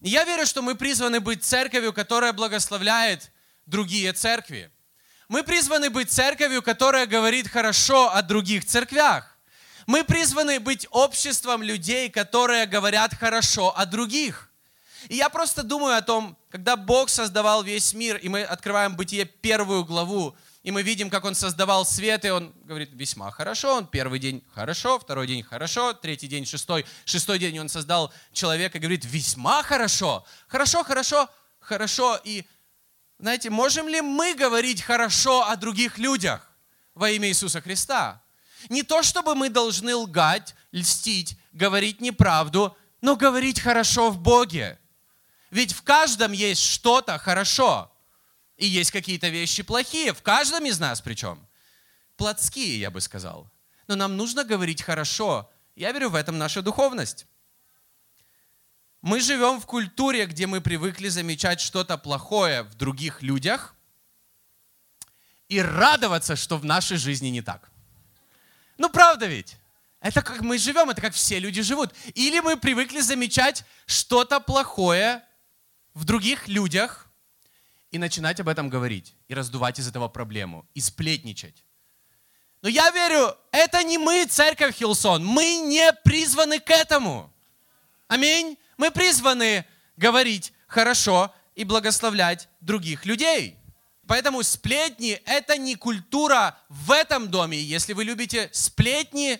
Я 0.00 0.24
верю, 0.24 0.44
что 0.44 0.60
мы 0.60 0.74
призваны 0.74 1.20
быть 1.20 1.44
церковью, 1.44 1.94
которая 1.94 2.34
благословляет 2.34 3.32
другие 3.64 4.12
церкви. 4.12 4.70
Мы 5.30 5.44
призваны 5.44 5.90
быть 5.90 6.10
церковью, 6.10 6.60
которая 6.60 7.06
говорит 7.06 7.46
хорошо 7.46 8.12
о 8.12 8.20
других 8.20 8.64
церквях. 8.64 9.38
Мы 9.86 10.02
призваны 10.02 10.58
быть 10.58 10.88
обществом 10.90 11.62
людей, 11.62 12.10
которые 12.10 12.66
говорят 12.66 13.14
хорошо 13.14 13.72
о 13.78 13.86
других. 13.86 14.50
И 15.08 15.14
я 15.14 15.28
просто 15.28 15.62
думаю 15.62 15.96
о 15.96 16.02
том, 16.02 16.36
когда 16.50 16.74
Бог 16.74 17.08
создавал 17.08 17.62
весь 17.62 17.94
мир, 17.94 18.16
и 18.16 18.28
мы 18.28 18.42
открываем 18.42 18.96
Бытие 18.96 19.24
первую 19.24 19.84
главу, 19.84 20.34
и 20.64 20.72
мы 20.72 20.82
видим, 20.82 21.08
как 21.08 21.24
Он 21.24 21.36
создавал 21.36 21.86
свет, 21.86 22.24
и 22.24 22.30
Он 22.30 22.52
говорит, 22.64 22.90
весьма 22.92 23.30
хорошо, 23.30 23.76
Он 23.76 23.86
первый 23.86 24.18
день 24.18 24.42
хорошо, 24.52 24.98
второй 24.98 25.28
день 25.28 25.44
хорошо, 25.44 25.92
третий 25.92 26.26
день, 26.26 26.44
шестой, 26.44 26.84
шестой 27.04 27.38
день 27.38 27.56
Он 27.60 27.68
создал 27.68 28.12
человека, 28.32 28.78
и 28.78 28.80
говорит, 28.80 29.04
весьма 29.04 29.62
хорошо, 29.62 30.26
хорошо, 30.48 30.82
хорошо, 30.82 31.30
хорошо, 31.60 32.20
и 32.24 32.44
знаете, 33.20 33.50
можем 33.50 33.86
ли 33.86 34.00
мы 34.00 34.34
говорить 34.34 34.80
хорошо 34.80 35.46
о 35.46 35.56
других 35.56 35.98
людях 35.98 36.50
во 36.94 37.10
имя 37.10 37.28
Иисуса 37.28 37.60
Христа? 37.60 38.22
Не 38.70 38.82
то, 38.82 39.02
чтобы 39.02 39.34
мы 39.34 39.50
должны 39.50 39.94
лгать, 39.94 40.54
льстить, 40.72 41.36
говорить 41.52 42.00
неправду, 42.00 42.74
но 43.02 43.16
говорить 43.16 43.60
хорошо 43.60 44.10
в 44.10 44.18
Боге. 44.18 44.78
Ведь 45.50 45.72
в 45.72 45.82
каждом 45.82 46.32
есть 46.32 46.62
что-то 46.62 47.18
хорошо. 47.18 47.92
И 48.56 48.66
есть 48.66 48.90
какие-то 48.90 49.28
вещи 49.28 49.62
плохие, 49.62 50.14
в 50.14 50.22
каждом 50.22 50.64
из 50.64 50.78
нас 50.78 51.02
причем. 51.02 51.46
Плотские, 52.16 52.80
я 52.80 52.90
бы 52.90 53.02
сказал. 53.02 53.50
Но 53.86 53.96
нам 53.96 54.16
нужно 54.16 54.44
говорить 54.44 54.82
хорошо. 54.82 55.50
Я 55.76 55.92
верю 55.92 56.08
в 56.08 56.14
этом 56.14 56.38
наша 56.38 56.62
духовность. 56.62 57.26
Мы 59.02 59.20
живем 59.20 59.60
в 59.60 59.66
культуре, 59.66 60.26
где 60.26 60.46
мы 60.46 60.60
привыкли 60.60 61.08
замечать 61.08 61.60
что-то 61.60 61.96
плохое 61.96 62.64
в 62.64 62.74
других 62.74 63.22
людях 63.22 63.74
и 65.48 65.62
радоваться, 65.62 66.36
что 66.36 66.58
в 66.58 66.64
нашей 66.66 66.98
жизни 66.98 67.28
не 67.28 67.40
так. 67.40 67.70
Ну, 68.76 68.90
правда 68.90 69.26
ведь? 69.26 69.56
Это 70.00 70.22
как 70.22 70.40
мы 70.42 70.58
живем, 70.58 70.90
это 70.90 71.00
как 71.00 71.14
все 71.14 71.38
люди 71.38 71.62
живут. 71.62 71.94
Или 72.14 72.40
мы 72.40 72.56
привыкли 72.56 73.00
замечать 73.00 73.64
что-то 73.86 74.38
плохое 74.38 75.22
в 75.94 76.04
других 76.04 76.46
людях 76.48 77.06
и 77.90 77.98
начинать 77.98 78.38
об 78.40 78.48
этом 78.48 78.68
говорить, 78.68 79.14
и 79.28 79.34
раздувать 79.34 79.78
из 79.78 79.88
этого 79.88 80.08
проблему, 80.08 80.66
и 80.74 80.80
сплетничать. 80.80 81.64
Но 82.62 82.68
я 82.68 82.90
верю, 82.90 83.34
это 83.50 83.82
не 83.82 83.96
мы, 83.96 84.26
церковь 84.26 84.76
Хилсон, 84.76 85.24
мы 85.24 85.56
не 85.56 85.90
призваны 86.04 86.60
к 86.60 86.70
этому. 86.70 87.32
Аминь. 88.08 88.58
Мы 88.80 88.90
призваны 88.90 89.66
говорить 89.98 90.54
хорошо 90.66 91.34
и 91.54 91.64
благословлять 91.64 92.48
других 92.62 93.04
людей. 93.04 93.58
Поэтому 94.06 94.42
сплетни– 94.42 95.20
это 95.26 95.58
не 95.58 95.74
культура 95.74 96.58
в 96.70 96.90
этом 96.90 97.30
доме. 97.30 97.60
Если 97.60 97.92
вы 97.92 98.04
любите 98.04 98.48
сплетни, 98.54 99.38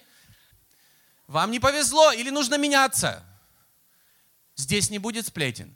вам 1.26 1.52
не 1.52 1.58
повезло 1.58 2.12
или 2.12 2.28
нужно 2.28 2.58
меняться. 2.58 3.24
Здесь 4.56 4.90
не 4.90 4.98
будет 4.98 5.28
сплетен. 5.28 5.74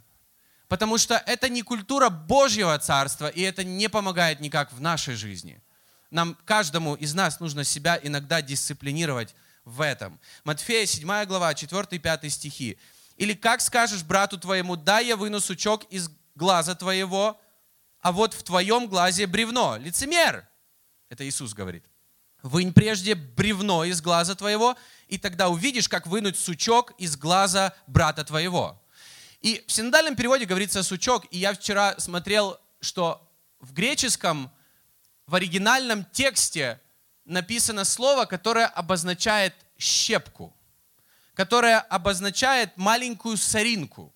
Потому 0.68 0.98
что 0.98 1.14
это 1.14 1.48
не 1.48 1.62
культура 1.62 2.10
Божьего 2.10 2.78
Царства, 2.78 3.28
и 3.28 3.40
это 3.40 3.64
не 3.64 3.88
помогает 3.88 4.40
никак 4.40 4.74
в 4.74 4.80
нашей 4.82 5.14
жизни. 5.14 5.58
Нам, 6.10 6.36
каждому 6.44 6.96
из 6.96 7.14
нас 7.14 7.40
нужно 7.40 7.64
себя 7.64 7.98
иногда 8.02 8.42
дисциплинировать 8.42 9.34
в 9.64 9.80
этом. 9.80 10.20
Матфея 10.44 10.84
7 10.84 11.24
глава, 11.24 11.54
4-5 11.54 12.28
стихи. 12.28 12.78
Или 13.16 13.34
как 13.34 13.60
скажешь 13.60 14.02
брату 14.02 14.38
твоему, 14.38 14.76
дай 14.76 15.06
я 15.06 15.16
выну 15.16 15.40
сучок 15.40 15.84
из 15.90 16.10
глаза 16.34 16.74
твоего, 16.74 17.40
а 18.00 18.12
вот 18.12 18.34
в 18.34 18.42
твоем 18.42 18.88
глазе 18.88 19.26
бревно. 19.26 19.76
Лицемер. 19.76 20.46
Это 21.08 21.26
Иисус 21.26 21.54
говорит. 21.54 21.84
Вынь 22.42 22.72
прежде 22.72 23.14
бревно 23.14 23.84
из 23.84 24.02
глаза 24.02 24.34
твоего, 24.34 24.76
и 25.08 25.16
тогда 25.16 25.48
увидишь, 25.48 25.88
как 25.88 26.06
вынуть 26.06 26.38
сучок 26.38 26.92
из 26.98 27.16
глаза 27.16 27.74
брата 27.86 28.24
твоего. 28.24 28.82
И 29.40 29.64
в 29.66 29.72
синодальном 29.72 30.16
переводе 30.16 30.44
говорится 30.44 30.82
сучок, 30.82 31.24
и 31.30 31.38
я 31.38 31.54
вчера 31.54 31.98
смотрел, 31.98 32.58
что 32.80 33.26
в 33.60 33.72
греческом, 33.72 34.50
в 35.26 35.34
оригинальном 35.34 36.04
тексте 36.04 36.80
написано 37.24 37.84
слово, 37.84 38.26
которое 38.26 38.66
обозначает 38.66 39.54
щепку 39.78 40.54
которая 41.34 41.80
обозначает 41.80 42.76
маленькую 42.76 43.36
соринку. 43.36 44.14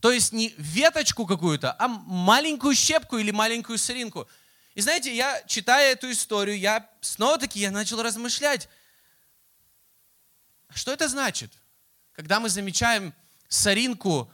То 0.00 0.12
есть 0.12 0.32
не 0.32 0.54
веточку 0.58 1.26
какую-то, 1.26 1.74
а 1.78 1.88
маленькую 1.88 2.74
щепку 2.74 3.16
или 3.18 3.30
маленькую 3.32 3.78
соринку. 3.78 4.28
И 4.74 4.80
знаете, 4.80 5.14
я, 5.14 5.42
читая 5.46 5.92
эту 5.92 6.10
историю, 6.10 6.56
я 6.56 6.88
снова-таки 7.00 7.58
я 7.58 7.72
начал 7.72 8.00
размышлять, 8.00 8.68
что 10.72 10.92
это 10.92 11.08
значит, 11.08 11.52
когда 12.12 12.38
мы 12.38 12.48
замечаем 12.48 13.12
соринку 13.48 14.30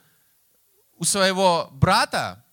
у 0.96 1.04
своего 1.04 1.68
брата 1.72 2.44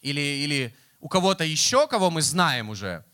или, 0.00 0.20
или 0.20 0.76
у 0.98 1.08
кого-то 1.08 1.44
еще, 1.44 1.86
кого 1.86 2.10
мы 2.10 2.22
знаем 2.22 2.70
уже, 2.70 3.04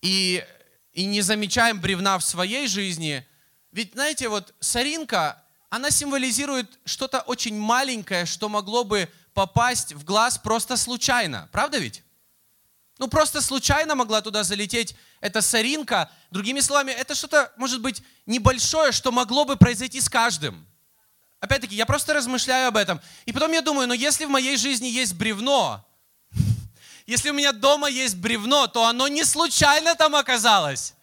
и, 0.00 0.46
и 0.92 1.04
не 1.04 1.20
замечаем 1.20 1.80
бревна 1.80 2.18
в 2.18 2.24
своей 2.24 2.68
жизни– 2.68 3.26
ведь, 3.72 3.94
знаете, 3.94 4.28
вот 4.28 4.54
соринка, 4.60 5.42
она 5.70 5.90
символизирует 5.90 6.78
что-то 6.84 7.20
очень 7.20 7.58
маленькое, 7.58 8.26
что 8.26 8.50
могло 8.50 8.84
бы 8.84 9.08
попасть 9.32 9.94
в 9.94 10.04
глаз 10.04 10.36
просто 10.36 10.76
случайно. 10.76 11.48
Правда 11.52 11.78
ведь? 11.78 12.02
Ну, 12.98 13.08
просто 13.08 13.40
случайно 13.40 13.94
могла 13.94 14.20
туда 14.20 14.44
залететь 14.44 14.94
эта 15.20 15.40
соринка. 15.40 16.10
Другими 16.30 16.60
словами, 16.60 16.90
это 16.90 17.14
что-то, 17.14 17.50
может 17.56 17.80
быть, 17.80 18.02
небольшое, 18.26 18.92
что 18.92 19.10
могло 19.10 19.46
бы 19.46 19.56
произойти 19.56 20.00
с 20.02 20.10
каждым. 20.10 20.66
Опять-таки, 21.40 21.74
я 21.74 21.86
просто 21.86 22.12
размышляю 22.12 22.68
об 22.68 22.76
этом. 22.76 23.00
И 23.24 23.32
потом 23.32 23.52
я 23.52 23.62
думаю, 23.62 23.88
ну 23.88 23.94
если 23.94 24.26
в 24.26 24.30
моей 24.30 24.58
жизни 24.58 24.86
есть 24.86 25.14
бревно, 25.14 25.84
если 27.06 27.30
у 27.30 27.34
меня 27.34 27.52
дома 27.52 27.88
есть 27.88 28.16
бревно, 28.16 28.66
то 28.66 28.84
оно 28.84 29.08
не 29.08 29.24
случайно 29.24 29.94
там 29.94 30.14
оказалось. 30.14 30.94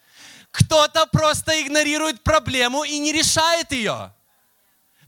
Кто-то 0.52 1.06
просто 1.08 1.62
игнорирует 1.62 2.24
проблему 2.24 2.84
и 2.84 2.98
не 3.00 3.12
решает 3.12 3.72
ее. 3.72 4.14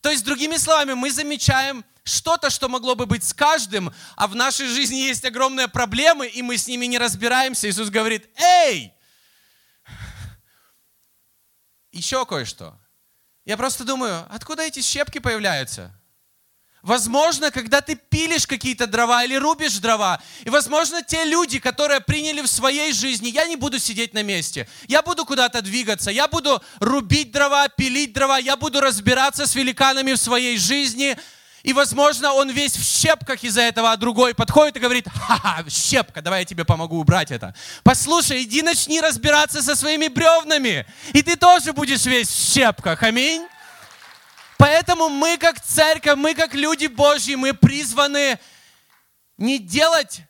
То 0.01 0.09
есть, 0.09 0.23
другими 0.23 0.57
словами, 0.57 0.93
мы 0.93 1.11
замечаем 1.11 1.85
что-то, 2.03 2.49
что 2.49 2.67
могло 2.67 2.95
бы 2.95 3.05
быть 3.05 3.23
с 3.23 3.33
каждым, 3.33 3.93
а 4.15 4.27
в 4.27 4.35
нашей 4.35 4.67
жизни 4.67 4.95
есть 4.95 5.23
огромные 5.25 5.67
проблемы, 5.67 6.27
и 6.27 6.41
мы 6.41 6.57
с 6.57 6.67
ними 6.67 6.85
не 6.85 6.97
разбираемся. 6.97 7.69
Иисус 7.69 7.89
говорит, 7.89 8.27
эй, 8.39 8.93
еще 11.91 12.25
кое-что. 12.25 12.79
Я 13.45 13.57
просто 13.57 13.83
думаю, 13.83 14.25
откуда 14.33 14.63
эти 14.63 14.81
щепки 14.81 15.19
появляются? 15.19 15.95
Возможно, 16.81 17.51
когда 17.51 17.81
ты 17.81 17.95
пилишь 17.95 18.47
какие-то 18.47 18.87
дрова 18.87 19.23
или 19.23 19.35
рубишь 19.35 19.77
дрова, 19.77 20.19
и, 20.43 20.49
возможно, 20.49 21.03
те 21.03 21.25
люди, 21.25 21.59
которые 21.59 21.99
приняли 21.99 22.41
в 22.41 22.47
своей 22.47 22.91
жизни, 22.91 23.27
я 23.29 23.45
не 23.45 23.55
буду 23.55 23.77
сидеть 23.77 24.15
на 24.15 24.23
месте, 24.23 24.67
я 24.87 25.03
буду 25.03 25.23
куда-то 25.25 25.61
двигаться, 25.61 26.09
я 26.09 26.27
буду 26.27 26.61
рубить 26.79 27.31
дрова, 27.31 27.67
пилить 27.69 28.13
дрова, 28.13 28.39
я 28.39 28.57
буду 28.57 28.81
разбираться 28.81 29.45
с 29.45 29.53
великанами 29.53 30.13
в 30.13 30.17
своей 30.17 30.57
жизни, 30.57 31.15
и, 31.61 31.73
возможно, 31.73 32.33
он 32.33 32.49
весь 32.49 32.75
в 32.75 32.83
щепках 32.83 33.43
из-за 33.43 33.61
этого, 33.61 33.91
а 33.91 33.97
другой 33.97 34.33
подходит 34.33 34.77
и 34.77 34.79
говорит, 34.79 35.07
ха-ха, 35.07 35.63
щепка, 35.69 36.23
давай 36.23 36.39
я 36.39 36.45
тебе 36.45 36.65
помогу 36.65 36.99
убрать 36.99 37.29
это. 37.29 37.53
Послушай, 37.83 38.41
иди 38.41 38.63
начни 38.63 38.99
разбираться 38.99 39.61
со 39.61 39.75
своими 39.75 40.07
бревнами, 40.07 40.87
и 41.13 41.21
ты 41.21 41.35
тоже 41.35 41.73
будешь 41.73 42.05
весь 42.05 42.29
в 42.29 42.53
щепках, 42.53 43.03
аминь. 43.03 43.45
Поэтому 44.71 45.09
мы 45.09 45.37
как 45.37 45.59
церковь, 45.61 46.17
мы 46.17 46.33
как 46.33 46.53
люди 46.53 46.87
Божьи, 46.87 47.35
мы 47.35 47.53
призваны 47.53 48.39
не 49.37 49.59
делать 49.59 50.21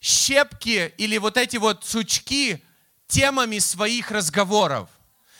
щепки 0.00 0.94
или 0.96 1.18
вот 1.18 1.36
эти 1.36 1.58
вот 1.58 1.84
сучки 1.84 2.64
темами 3.06 3.58
своих 3.58 4.10
разговоров. 4.10 4.88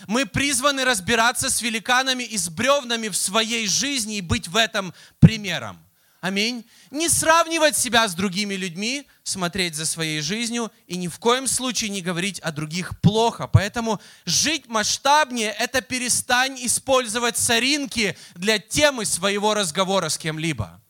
Мы 0.06 0.26
призваны 0.26 0.84
разбираться 0.84 1.48
с 1.48 1.62
великанами 1.62 2.24
и 2.24 2.36
с 2.36 2.50
бревнами 2.50 3.08
в 3.08 3.16
своей 3.16 3.66
жизни 3.66 4.18
и 4.18 4.20
быть 4.20 4.48
в 4.48 4.56
этом 4.56 4.92
примером. 5.18 5.82
Аминь. 6.20 6.64
Не 6.90 7.08
сравнивать 7.08 7.76
себя 7.76 8.08
с 8.08 8.14
другими 8.14 8.54
людьми, 8.54 9.06
смотреть 9.22 9.74
за 9.74 9.86
своей 9.86 10.20
жизнью 10.20 10.72
и 10.86 10.96
ни 10.96 11.08
в 11.08 11.18
коем 11.18 11.46
случае 11.46 11.90
не 11.90 12.00
говорить 12.00 12.40
о 12.40 12.52
других 12.52 13.00
плохо. 13.00 13.46
Поэтому 13.46 14.00
жить 14.24 14.66
масштабнее– 14.66 15.50
это 15.58 15.82
перестань 15.82 16.58
использовать 16.64 17.36
соринки 17.36 18.16
для 18.34 18.58
темы 18.58 19.04
своего 19.04 19.54
разговора 19.54 20.08
с 20.08 20.18
кем-либо. 20.18 20.80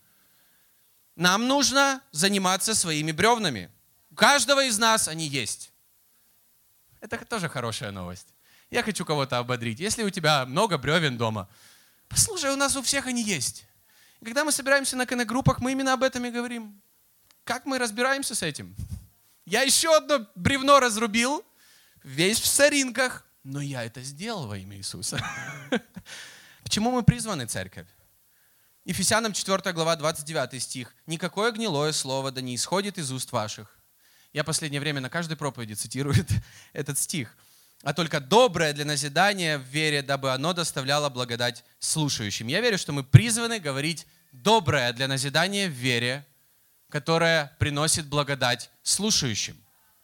Нам 1.16 1.48
нужно 1.48 2.02
заниматься 2.12 2.74
своими 2.74 3.10
бревнами. 3.10 3.70
У 4.10 4.14
каждого 4.14 4.64
из 4.64 4.78
нас 4.78 5.08
они 5.08 5.26
есть. 5.26 5.72
Это 7.00 7.24
тоже 7.24 7.48
хорошая 7.48 7.90
новость. 7.90 8.28
Я 8.70 8.82
хочу 8.82 9.04
кого-то 9.04 9.38
ободрить. 9.38 9.80
Если 9.80 10.02
у 10.02 10.10
тебя 10.10 10.44
много 10.44 10.78
бревен 10.78 11.16
дома, 11.16 11.48
послушай, 12.08 12.50
у 12.52 12.56
нас 12.56 12.76
у 12.76 12.82
всех 12.82 13.06
они 13.06 13.22
есть. 13.22 13.64
Когда 14.24 14.44
мы 14.44 14.52
собираемся 14.52 14.96
на 14.96 15.06
коннект-группах, 15.06 15.60
мы 15.60 15.72
именно 15.72 15.92
об 15.92 16.02
этом 16.02 16.24
и 16.24 16.30
говорим. 16.30 16.80
Как 17.44 17.64
мы 17.66 17.78
разбираемся 17.78 18.34
с 18.34 18.42
этим? 18.42 18.74
Я 19.44 19.62
еще 19.62 19.94
одно 19.96 20.26
бревно 20.34 20.80
разрубил, 20.80 21.44
весь 22.02 22.40
в 22.40 22.46
соринках, 22.46 23.24
но 23.44 23.60
я 23.60 23.84
это 23.84 24.02
сделал 24.02 24.48
во 24.48 24.58
имя 24.58 24.76
Иисуса. 24.76 25.18
К 26.64 26.68
чему 26.68 26.90
мы 26.90 27.04
призваны, 27.04 27.46
церковь? 27.46 27.86
Ефесянам 28.84 29.32
4 29.32 29.72
глава, 29.72 29.96
29 29.96 30.62
стих. 30.62 30.94
«Никакое 31.06 31.52
гнилое 31.52 31.92
слово 31.92 32.32
да 32.32 32.40
не 32.40 32.54
исходит 32.54 32.98
из 32.98 33.12
уст 33.12 33.32
ваших». 33.32 33.78
Я 34.32 34.44
последнее 34.44 34.80
время 34.80 35.00
на 35.00 35.08
каждой 35.10 35.36
проповеди 35.36 35.74
цитирую 35.74 36.14
этот 36.72 36.98
стих 36.98 37.36
а 37.86 37.94
только 37.94 38.18
доброе 38.18 38.72
для 38.72 38.84
назидания 38.84 39.58
в 39.58 39.62
вере, 39.62 40.02
дабы 40.02 40.32
оно 40.32 40.52
доставляло 40.52 41.08
благодать 41.08 41.62
слушающим. 41.78 42.48
Я 42.48 42.60
верю, 42.60 42.78
что 42.78 42.90
мы 42.90 43.04
призваны 43.04 43.60
говорить 43.60 44.08
доброе 44.32 44.92
для 44.92 45.06
назидания 45.06 45.68
в 45.68 45.70
вере, 45.70 46.26
которое 46.88 47.54
приносит 47.60 48.06
благодать 48.06 48.70
слушающим. 48.82 49.56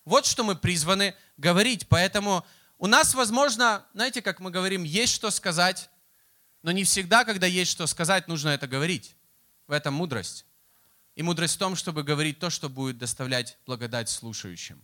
Вот 0.05 0.27
что 0.27 0.45
мы 0.45 0.55
призваны 0.55 1.17
говорить. 1.37 1.89
Поэтому 1.89 2.47
у 2.79 2.87
нас, 2.87 3.15
возможно, 3.15 3.85
знаете, 3.95 4.23
как 4.23 4.39
мы 4.39 4.53
говорим, 4.53 4.85
есть 4.85 5.13
что 5.13 5.33
сказать, 5.33 5.91
но 6.63 6.71
не 6.71 6.85
всегда, 6.85 7.25
когда 7.25 7.49
есть 7.49 7.73
что 7.73 7.89
сказать, 7.89 8.29
нужно 8.29 8.51
это 8.51 8.69
говорить. 8.69 9.17
В 9.67 9.73
этом 9.73 9.93
мудрость. 9.95 10.47
И 11.17 11.25
мудрость 11.25 11.57
в 11.57 11.59
том, 11.59 11.75
чтобы 11.75 12.05
говорить 12.05 12.39
то, 12.39 12.49
что 12.49 12.69
будет 12.69 12.99
доставлять 12.99 13.59
благодать 13.67 14.09
слушающим. 14.09 14.81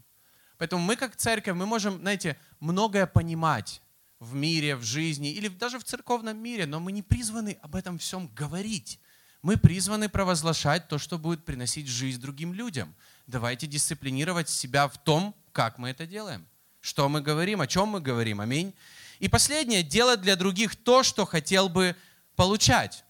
Поэтому 0.58 0.82
мы 0.82 0.96
как 0.96 1.16
церковь, 1.16 1.54
мы 1.54 1.66
можем, 1.66 2.00
знаете, 2.00 2.36
многое 2.60 3.06
понимать 3.06 3.80
в 4.18 4.34
мире, 4.34 4.74
в 4.74 4.82
жизни 4.82 5.32
или 5.32 5.48
даже 5.48 5.78
в 5.78 5.84
церковном 5.84 6.36
мире, 6.36 6.66
но 6.66 6.80
мы 6.80 6.90
не 6.90 7.02
призваны 7.02 7.58
об 7.62 7.76
этом 7.76 7.98
всем 7.98 8.28
говорить. 8.34 8.98
Мы 9.40 9.56
призваны 9.56 10.08
провозглашать 10.08 10.88
то, 10.88 10.98
что 10.98 11.16
будет 11.16 11.44
приносить 11.44 11.86
жизнь 11.86 12.20
другим 12.20 12.52
людям. 12.52 12.94
Давайте 13.28 13.68
дисциплинировать 13.68 14.48
себя 14.48 14.88
в 14.88 14.98
том, 14.98 15.34
как 15.52 15.78
мы 15.78 15.90
это 15.90 16.06
делаем. 16.06 16.44
Что 16.80 17.08
мы 17.08 17.20
говорим, 17.20 17.60
о 17.60 17.68
чем 17.68 17.88
мы 17.88 18.00
говорим. 18.00 18.40
Аминь. 18.40 18.74
И 19.20 19.28
последнее, 19.28 19.84
делать 19.84 20.20
для 20.20 20.34
других 20.34 20.74
то, 20.74 21.04
что 21.04 21.24
хотел 21.24 21.68
бы 21.68 21.94
получать. 22.34 23.04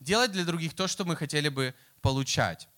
Делать 0.00 0.32
для 0.32 0.44
других 0.44 0.74
то, 0.74 0.88
что 0.88 1.04
мы 1.04 1.14
хотели 1.14 1.48
бы 1.48 1.74
получать. 2.00 2.68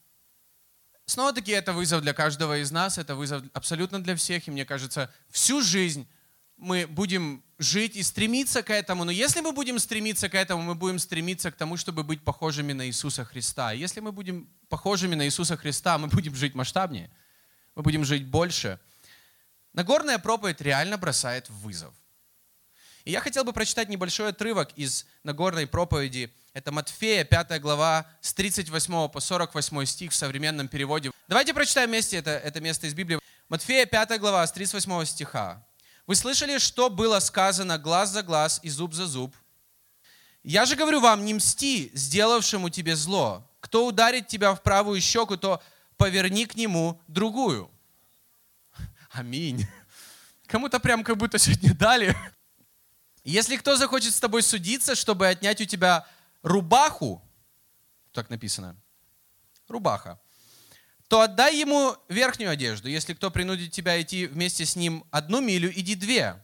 Снова-таки 1.06 1.52
это 1.52 1.72
вызов 1.72 2.00
для 2.00 2.14
каждого 2.14 2.58
из 2.58 2.70
нас, 2.70 2.96
это 2.96 3.14
вызов 3.14 3.42
абсолютно 3.52 4.02
для 4.02 4.16
всех, 4.16 4.48
и 4.48 4.50
мне 4.50 4.64
кажется, 4.64 5.12
всю 5.28 5.60
жизнь 5.60 6.08
мы 6.56 6.86
будем 6.86 7.42
жить 7.58 7.96
и 7.96 8.02
стремиться 8.02 8.62
к 8.62 8.70
этому. 8.70 9.04
Но 9.04 9.10
если 9.10 9.40
мы 9.40 9.52
будем 9.52 9.78
стремиться 9.78 10.30
к 10.30 10.34
этому, 10.34 10.62
мы 10.62 10.74
будем 10.74 10.98
стремиться 10.98 11.50
к 11.50 11.56
тому, 11.56 11.76
чтобы 11.76 12.04
быть 12.04 12.24
похожими 12.24 12.72
на 12.72 12.86
Иисуса 12.86 13.24
Христа. 13.24 13.72
Если 13.72 14.00
мы 14.00 14.12
будем 14.12 14.48
похожими 14.68 15.14
на 15.14 15.26
Иисуса 15.26 15.56
Христа, 15.58 15.98
мы 15.98 16.08
будем 16.08 16.34
жить 16.34 16.54
масштабнее, 16.54 17.10
мы 17.74 17.82
будем 17.82 18.04
жить 18.04 18.24
больше. 18.24 18.80
Нагорная 19.74 20.18
проповедь 20.18 20.60
реально 20.62 20.96
бросает 20.96 21.50
вызов. 21.50 21.92
И 23.04 23.10
я 23.10 23.20
хотел 23.20 23.44
бы 23.44 23.52
прочитать 23.52 23.90
небольшой 23.90 24.30
отрывок 24.30 24.72
из 24.76 25.04
Нагорной 25.22 25.66
проповеди– 25.66 26.32
это 26.54 26.70
Матфея, 26.70 27.24
5 27.24 27.60
глава, 27.60 28.06
с 28.20 28.32
38 28.32 29.08
по 29.08 29.20
48 29.20 29.84
стих 29.86 30.12
в 30.12 30.14
современном 30.14 30.68
переводе. 30.68 31.10
Давайте 31.26 31.52
прочитаем 31.52 31.90
вместе 31.90 32.16
это, 32.16 32.30
это 32.30 32.60
место 32.60 32.86
из 32.86 32.94
Библии. 32.94 33.18
Матфея, 33.48 33.86
5 33.86 34.20
глава, 34.20 34.46
с 34.46 34.52
38 34.52 35.04
стиха. 35.04 35.66
«Вы 36.06 36.14
слышали, 36.14 36.58
что 36.58 36.90
было 36.90 37.18
сказано 37.18 37.76
глаз 37.76 38.10
за 38.10 38.22
глаз 38.22 38.60
и 38.62 38.68
зуб 38.70 38.94
за 38.94 39.06
зуб? 39.06 39.34
Я 40.44 40.64
же 40.64 40.76
говорю 40.76 41.00
вам, 41.00 41.24
не 41.24 41.34
мсти 41.34 41.90
сделавшему 41.92 42.70
тебе 42.70 42.94
зло. 42.94 43.50
Кто 43.58 43.86
ударит 43.86 44.28
тебя 44.28 44.54
в 44.54 44.62
правую 44.62 45.00
щеку, 45.00 45.36
то 45.36 45.60
поверни 45.96 46.46
к 46.46 46.54
нему 46.54 47.00
другую». 47.08 47.68
Аминь. 49.10 49.66
Кому-то 50.46 50.78
прям 50.78 51.02
как 51.02 51.16
будто 51.16 51.38
сегодня 51.38 51.74
дали. 51.74 52.16
Если 53.24 53.56
кто 53.56 53.76
захочет 53.76 54.14
с 54.14 54.20
тобой 54.20 54.42
судиться, 54.42 54.94
чтобы 54.94 55.26
отнять 55.26 55.60
у 55.60 55.64
тебя 55.64 56.06
рубаху, 56.44 57.20
так 58.12 58.30
написано, 58.30 58.76
рубаха, 59.66 60.20
то 61.08 61.22
отдай 61.22 61.56
ему 61.56 61.96
верхнюю 62.08 62.50
одежду. 62.50 62.88
Если 62.88 63.14
кто 63.14 63.30
принудит 63.30 63.72
тебя 63.72 64.00
идти 64.00 64.26
вместе 64.26 64.64
с 64.64 64.76
ним 64.76 65.04
одну 65.10 65.40
милю, 65.40 65.72
иди 65.74 65.96
две. 65.96 66.40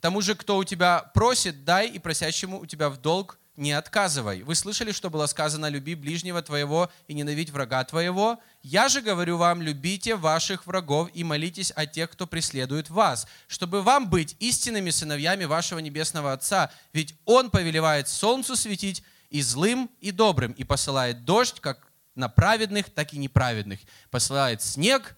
Тому 0.00 0.22
же, 0.22 0.34
кто 0.34 0.56
у 0.56 0.64
тебя 0.64 1.10
просит, 1.14 1.64
дай, 1.64 1.88
и 1.88 1.98
просящему 1.98 2.60
у 2.60 2.66
тебя 2.66 2.88
в 2.88 2.96
долг 2.96 3.38
не 3.56 3.72
отказывай. 3.72 4.42
Вы 4.42 4.54
слышали, 4.54 4.90
что 4.90 5.10
было 5.10 5.26
сказано, 5.26 5.68
люби 5.68 5.94
ближнего 5.94 6.40
твоего 6.40 6.90
и 7.08 7.14
ненавидь 7.14 7.50
врага 7.50 7.84
твоего? 7.84 8.40
Я 8.62 8.88
же 8.88 9.02
говорю 9.02 9.36
вам, 9.36 9.60
любите 9.60 10.16
ваших 10.16 10.66
врагов 10.66 11.10
и 11.12 11.24
молитесь 11.24 11.72
о 11.76 11.84
тех, 11.84 12.10
кто 12.10 12.26
преследует 12.26 12.88
вас, 12.88 13.26
чтобы 13.48 13.82
вам 13.82 14.08
быть 14.08 14.34
истинными 14.38 14.88
сыновьями 14.90 15.44
вашего 15.44 15.78
небесного 15.80 16.32
Отца. 16.32 16.70
Ведь 16.94 17.14
Он 17.26 17.50
повелевает 17.50 18.08
солнцу 18.08 18.56
светить 18.56 19.04
и 19.30 19.40
злым, 19.42 19.90
и 20.00 20.10
добрым, 20.10 20.52
и 20.52 20.64
посылает 20.64 21.24
дождь 21.24 21.60
как 21.60 21.90
на 22.14 22.28
праведных, 22.28 22.90
так 22.90 23.14
и 23.14 23.18
неправедных. 23.18 23.80
Посылает 24.10 24.60
снег, 24.60 25.16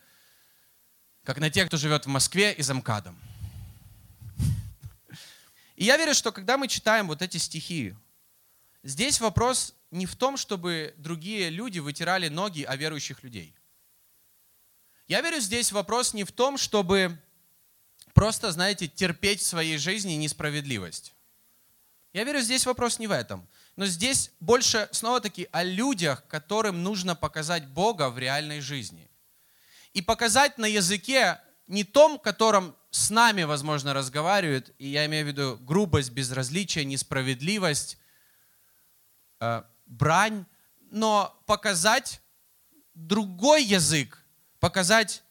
как 1.25 1.39
на 1.39 1.51
тех, 1.51 1.69
кто 1.69 1.77
живет 1.77 2.05
в 2.05 2.09
Москве 2.09 2.53
и 2.53 2.63
за 2.63 2.75
МКАДом. 2.75 3.19
И 5.77 5.85
я 5.85 5.97
верю, 5.97 6.15
что 6.15 6.31
когда 6.31 6.59
мы 6.59 6.69
читаем 6.69 7.09
вот 7.09 7.23
эти 7.23 7.39
стихи, 7.39 7.97
здесь 8.83 9.21
вопрос 9.21 9.75
не 9.91 10.07
в 10.07 10.15
том, 10.15 10.37
чтобы 10.37 10.95
другие 10.99 11.51
люди 11.51 11.79
вытирали 11.79 12.29
ноги 12.29 12.63
о 12.63 12.77
верующих 12.77 13.23
людей. 13.23 13.55
Я 15.09 15.21
верю, 15.21 15.41
здесь 15.41 15.73
вопрос 15.73 16.15
не 16.15 16.25
в 16.25 16.33
том, 16.33 16.57
чтобы 16.57 17.19
просто, 18.15 18.53
знаете, 18.53 18.89
терпеть 18.89 19.41
в 19.41 19.47
своей 19.47 19.79
жизни 19.79 20.13
несправедливость. 20.13 21.15
Я 22.13 22.25
верю, 22.25 22.41
здесь 22.41 22.67
вопрос 22.67 22.99
не 22.99 23.07
в 23.07 23.11
этом. 23.11 23.47
Но 23.77 23.87
здесь 23.87 24.31
больше, 24.41 24.89
снова-таки, 24.93 25.49
о 25.51 25.63
людях, 25.63 26.27
которым 26.27 26.83
нужно 26.83 27.17
показать 27.17 27.67
Бога 27.67 28.11
в 28.11 28.19
реальной 28.19 28.61
жизни. 28.61 29.11
И 29.95 30.03
показать 30.03 30.59
на 30.59 30.67
языке 30.67 31.41
не 31.67 31.85
том, 31.85 32.19
которым 32.19 32.77
с 32.91 33.09
нами, 33.09 33.45
возможно, 33.45 33.95
разговаривают, 33.95 34.75
и 34.79 34.89
я 34.89 35.07
имею 35.07 35.25
в 35.25 35.29
виду 35.29 35.59
грубость, 35.63 36.11
безразличие, 36.11 36.85
несправедливость, 36.85 37.97
э, 39.41 39.63
брань, 39.87 40.45
но 40.91 41.35
показать 41.47 42.21
другой 42.95 43.65
язык, 43.65 44.23
показать 44.61 45.23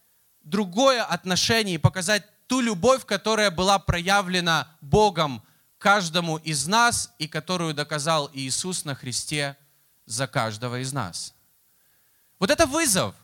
другое 0.42 1.04
отношение, 1.04 1.78
показать 1.78 2.24
ту 2.48 2.62
любовь, 2.62 3.06
которая 3.06 3.52
была 3.52 3.78
проявлена 3.78 4.76
Богом 4.82 5.44
каждому 5.82 6.38
из 6.38 6.68
нас 6.68 7.12
и 7.18 7.28
которую 7.28 7.74
доказал 7.74 8.30
Иисус 8.34 8.86
на 8.86 8.94
Христе 8.94 9.58
за 10.06 10.28
каждого 10.28 10.80
из 10.80 10.94
нас. 10.94 11.34
Вот 12.38 12.52
это 12.52 12.68
вызов. 12.68 13.16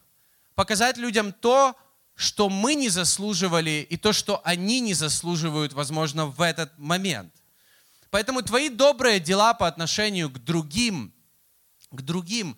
Показать 0.56 0.98
людям 0.98 1.34
то, 1.34 1.76
что 2.16 2.50
мы 2.50 2.74
не 2.74 2.90
заслуживали, 2.90 3.86
и 3.88 3.96
то, 3.96 4.12
что 4.12 4.42
они 4.44 4.80
не 4.80 4.96
заслуживают, 4.96 5.74
возможно, 5.74 6.26
в 6.26 6.42
этот 6.42 6.76
момент. 6.80 7.32
Поэтому 8.10 8.42
твои 8.42 8.70
добрые 8.70 9.20
дела 9.20 9.54
по 9.54 9.68
отношению 9.68 10.32
к 10.32 10.40
другим, 10.40 11.14
к 11.92 12.02
другим, 12.02 12.58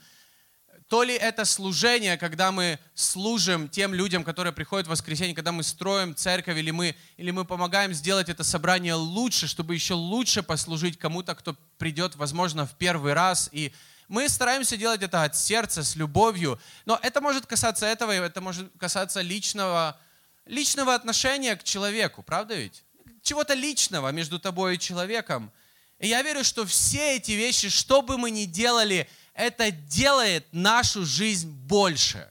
то 0.89 1.03
ли 1.03 1.13
это 1.13 1.45
служение, 1.45 2.17
когда 2.17 2.51
мы 2.51 2.79
служим 2.95 3.69
тем 3.69 3.93
людям, 3.93 4.23
которые 4.23 4.51
приходят 4.51 4.87
в 4.87 4.89
воскресенье, 4.89 5.35
когда 5.35 5.51
мы 5.51 5.61
строим 5.61 6.15
церковь, 6.15 6.57
или 6.57 6.71
мы, 6.71 6.95
или 7.15 7.29
мы 7.29 7.45
помогаем 7.45 7.93
сделать 7.93 8.27
это 8.27 8.43
собрание 8.43 8.95
лучше, 8.95 9.47
чтобы 9.47 9.75
еще 9.75 9.93
лучше 9.93 10.41
послужить 10.41 10.97
кому-то, 10.97 11.35
кто 11.35 11.55
придет, 11.77 12.15
возможно, 12.15 12.65
в 12.65 12.73
первый 12.73 13.13
раз. 13.13 13.49
И 13.51 13.71
мы 14.07 14.27
стараемся 14.27 14.77
делать 14.77 15.03
это 15.03 15.21
от 15.21 15.37
сердца, 15.37 15.83
с 15.83 15.95
любовью. 15.95 16.59
Но 16.87 16.99
это 17.03 17.21
может 17.21 17.45
касаться 17.45 17.85
этого, 17.85 18.11
это 18.11 18.41
может 18.41 18.71
касаться 18.79 19.21
личного, 19.21 19.95
личного 20.47 20.95
отношения 20.95 21.55
к 21.55 21.63
человеку, 21.63 22.23
правда 22.23 22.55
ведь? 22.55 22.83
Чего-то 23.21 23.53
личного 23.53 24.09
между 24.11 24.39
тобой 24.39 24.75
и 24.75 24.79
человеком. 24.79 25.51
И 25.99 26.07
я 26.07 26.23
верю, 26.23 26.43
что 26.43 26.65
все 26.65 27.17
эти 27.17 27.33
вещи, 27.33 27.69
что 27.69 28.01
бы 28.01 28.17
мы 28.17 28.31
ни 28.31 28.45
делали, 28.45 29.07
это 29.39 29.71
делает 29.71 30.45
нашу 30.51 31.05
жизнь 31.05 31.49
больше. 31.49 32.29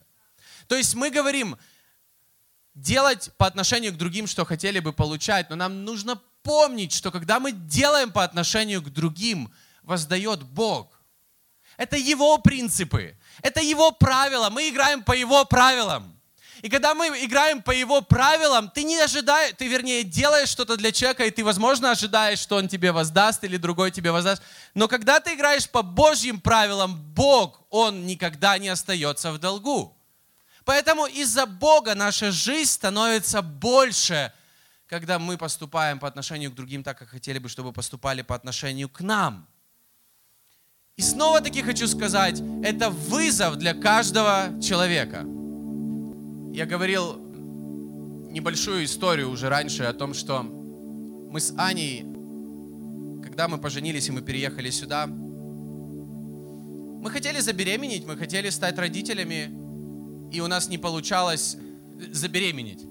То 0.67 0.75
есть 0.75 0.93
мы 0.93 1.09
говорим, 1.09 1.57
делать 2.75 3.31
по 3.37 3.47
отношению 3.47 3.93
к 3.93 3.97
другим, 3.97 4.27
что 4.27 4.45
хотели 4.45 4.79
бы 4.79 4.93
получать, 4.93 5.49
но 5.49 5.55
нам 5.55 5.83
нужно 5.85 6.21
помнить, 6.43 6.93
что 6.93 7.11
когда 7.11 7.39
мы 7.39 7.51
делаем 7.51 8.11
по 8.11 8.23
отношению 8.23 8.83
к 8.83 8.89
другим, 8.89 9.51
воздает 9.81 10.43
Бог. 10.43 11.01
Это 11.77 11.97
Его 11.97 12.37
принципы, 12.37 13.17
это 13.41 13.59
Его 13.59 13.91
правила, 13.91 14.51
мы 14.51 14.69
играем 14.69 15.01
по 15.03 15.13
Его 15.13 15.45
правилам. 15.45 16.18
И 16.61 16.69
когда 16.69 16.93
мы 16.93 17.07
играем 17.23 17.61
по 17.61 17.71
его 17.71 18.01
правилам, 18.01 18.69
ты 18.69 18.83
не 18.83 18.99
ожидаешь, 18.99 19.53
ты, 19.57 19.67
вернее, 19.67 20.03
делаешь 20.03 20.49
что-то 20.49 20.75
для 20.75 20.91
человека, 20.91 21.25
и 21.25 21.31
ты, 21.31 21.43
возможно, 21.43 21.91
ожидаешь, 21.91 22.39
что 22.39 22.57
он 22.57 22.67
тебе 22.67 22.91
воздаст 22.91 23.43
или 23.45 23.55
другой 23.55 23.91
тебе 23.91 24.11
воздаст. 24.11 24.41
Но 24.73 24.87
когда 24.87 25.21
ты 25.21 25.35
играешь 25.35 25.69
по 25.69 25.81
Божьим 25.81 26.41
правилам, 26.41 26.95
Бог, 27.13 27.61
Он 27.69 28.05
никогда 28.05 28.57
не 28.57 28.67
остается 28.67 29.31
в 29.31 29.37
долгу. 29.37 29.95
Поэтому 30.65 31.05
из-за 31.05 31.45
Бога 31.45 31.95
наша 31.95 32.31
жизнь 32.31 32.71
становится 32.71 33.41
больше, 33.41 34.33
когда 34.87 35.17
мы 35.17 35.37
поступаем 35.37 35.97
по 35.97 36.07
отношению 36.07 36.51
к 36.51 36.55
другим 36.55 36.83
так, 36.83 36.97
как 36.97 37.09
хотели 37.09 37.39
бы, 37.39 37.47
чтобы 37.47 37.71
поступали 37.71 38.21
по 38.21 38.35
отношению 38.35 38.89
к 38.89 38.99
нам. 38.99 39.47
И 40.97 41.01
снова-таки 41.01 41.61
хочу 41.61 41.87
сказать, 41.87 42.41
это 42.61 42.89
вызов 42.89 43.55
для 43.55 43.73
каждого 43.73 44.61
человека– 44.61 45.23
я 46.53 46.65
говорил 46.65 47.19
небольшую 48.29 48.85
историю 48.85 49.29
уже 49.29 49.49
раньше 49.49 49.83
о 49.83 49.93
том, 49.93 50.13
что 50.13 50.43
мы 50.43 51.39
с 51.39 51.53
Аней, 51.57 52.05
когда 53.23 53.47
мы 53.47 53.57
поженились 53.57 54.07
и 54.07 54.11
мы 54.11 54.21
переехали 54.21 54.69
сюда, 54.69 55.07
мы 55.07 57.09
хотели 57.11 57.39
забеременеть, 57.39 58.05
мы 58.05 58.17
хотели 58.17 58.49
стать 58.49 58.77
родителями, 58.77 59.49
и 60.31 60.41
у 60.41 60.47
нас 60.47 60.69
не 60.69 60.77
получалось 60.77 61.57
забеременеть. 62.11 62.85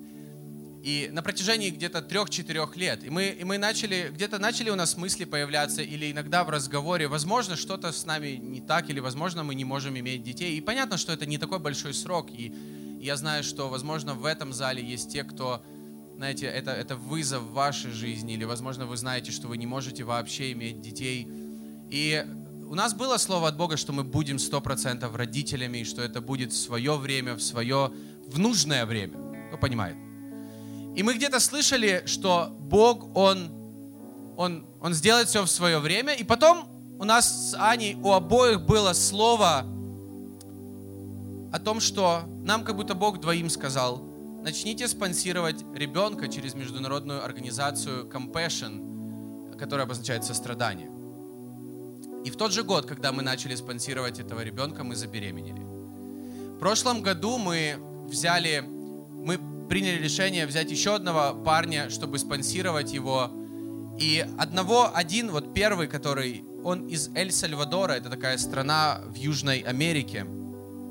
И 0.82 1.10
на 1.12 1.22
протяжении 1.22 1.70
где-то 1.70 2.00
трех-четырех 2.00 2.76
лет. 2.76 3.04
И 3.04 3.10
мы, 3.10 3.28
и 3.28 3.44
мы 3.44 3.58
начали, 3.58 4.10
где-то 4.14 4.38
начали 4.38 4.70
у 4.70 4.76
нас 4.76 4.96
мысли 4.96 5.24
появляться, 5.24 5.82
или 5.82 6.10
иногда 6.10 6.44
в 6.44 6.50
разговоре, 6.50 7.08
возможно, 7.08 7.56
что-то 7.56 7.92
с 7.92 8.06
нами 8.06 8.38
не 8.40 8.60
так, 8.60 8.88
или, 8.88 9.00
возможно, 9.00 9.42
мы 9.42 9.54
не 9.54 9.64
можем 9.64 9.98
иметь 9.98 10.22
детей. 10.22 10.56
И 10.56 10.60
понятно, 10.60 10.96
что 10.96 11.12
это 11.12 11.26
не 11.26 11.36
такой 11.36 11.58
большой 11.58 11.92
срок, 11.92 12.30
и 12.30 12.54
я 13.00 13.16
знаю, 13.16 13.44
что, 13.44 13.68
возможно, 13.68 14.14
в 14.14 14.24
этом 14.24 14.52
зале 14.52 14.82
есть 14.82 15.12
те, 15.12 15.24
кто, 15.24 15.62
знаете, 16.16 16.46
это, 16.46 16.72
это 16.72 16.96
вызов 16.96 17.42
в 17.42 17.52
вашей 17.52 17.92
жизни, 17.92 18.34
или, 18.34 18.44
возможно, 18.44 18.86
вы 18.86 18.96
знаете, 18.96 19.30
что 19.30 19.48
вы 19.48 19.56
не 19.56 19.66
можете 19.66 20.04
вообще 20.04 20.52
иметь 20.52 20.80
детей. 20.80 21.28
И 21.90 22.24
у 22.68 22.74
нас 22.74 22.94
было 22.94 23.16
слово 23.16 23.48
от 23.48 23.56
Бога, 23.56 23.76
что 23.76 23.92
мы 23.92 24.04
будем 24.04 24.38
сто 24.38 24.60
процентов 24.60 25.14
родителями, 25.14 25.78
и 25.78 25.84
что 25.84 26.02
это 26.02 26.20
будет 26.20 26.52
в 26.52 26.56
свое 26.56 26.96
время, 26.96 27.34
в 27.34 27.42
свое, 27.42 27.92
в 28.26 28.38
нужное 28.38 28.84
время. 28.84 29.16
Кто 29.48 29.58
понимает? 29.58 29.96
И 30.94 31.02
мы 31.02 31.14
где-то 31.14 31.40
слышали, 31.40 32.02
что 32.06 32.54
Бог, 32.58 33.16
Он, 33.16 33.50
Он, 34.36 34.66
Он 34.80 34.92
сделает 34.92 35.28
все 35.28 35.44
в 35.44 35.48
свое 35.48 35.78
время. 35.78 36.12
И 36.14 36.24
потом 36.24 36.68
у 36.98 37.04
нас 37.04 37.50
с 37.50 37.56
Аней, 37.58 37.94
у 37.94 38.12
обоих 38.12 38.62
было 38.62 38.92
слово 38.92 39.64
о 41.52 41.58
том, 41.58 41.80
что 41.80 42.24
нам 42.44 42.64
как 42.64 42.76
будто 42.76 42.94
Бог 42.94 43.20
двоим 43.20 43.48
сказал, 43.48 44.02
начните 44.42 44.86
спонсировать 44.88 45.64
ребенка 45.74 46.28
через 46.28 46.54
международную 46.54 47.24
организацию 47.24 48.08
Compassion, 48.08 49.56
которая 49.56 49.86
обозначает 49.86 50.24
сострадание. 50.24 50.90
И 52.24 52.30
в 52.30 52.36
тот 52.36 52.52
же 52.52 52.64
год, 52.64 52.86
когда 52.86 53.12
мы 53.12 53.22
начали 53.22 53.54
спонсировать 53.54 54.18
этого 54.18 54.42
ребенка, 54.42 54.84
мы 54.84 54.94
забеременели. 54.94 55.62
В 56.54 56.58
прошлом 56.58 57.02
году 57.02 57.38
мы 57.38 57.76
взяли, 58.06 58.60
мы 58.60 59.38
приняли 59.68 60.02
решение 60.02 60.46
взять 60.46 60.70
еще 60.70 60.96
одного 60.96 61.38
парня, 61.42 61.88
чтобы 61.88 62.18
спонсировать 62.18 62.92
его. 62.92 63.30
И 63.98 64.24
одного, 64.38 64.90
один, 64.94 65.30
вот 65.30 65.54
первый, 65.54 65.88
который, 65.88 66.44
он 66.62 66.86
из 66.86 67.08
Эль-Сальвадора, 67.14 67.92
это 67.92 68.10
такая 68.10 68.36
страна 68.38 69.00
в 69.06 69.14
Южной 69.14 69.60
Америке– 69.60 70.26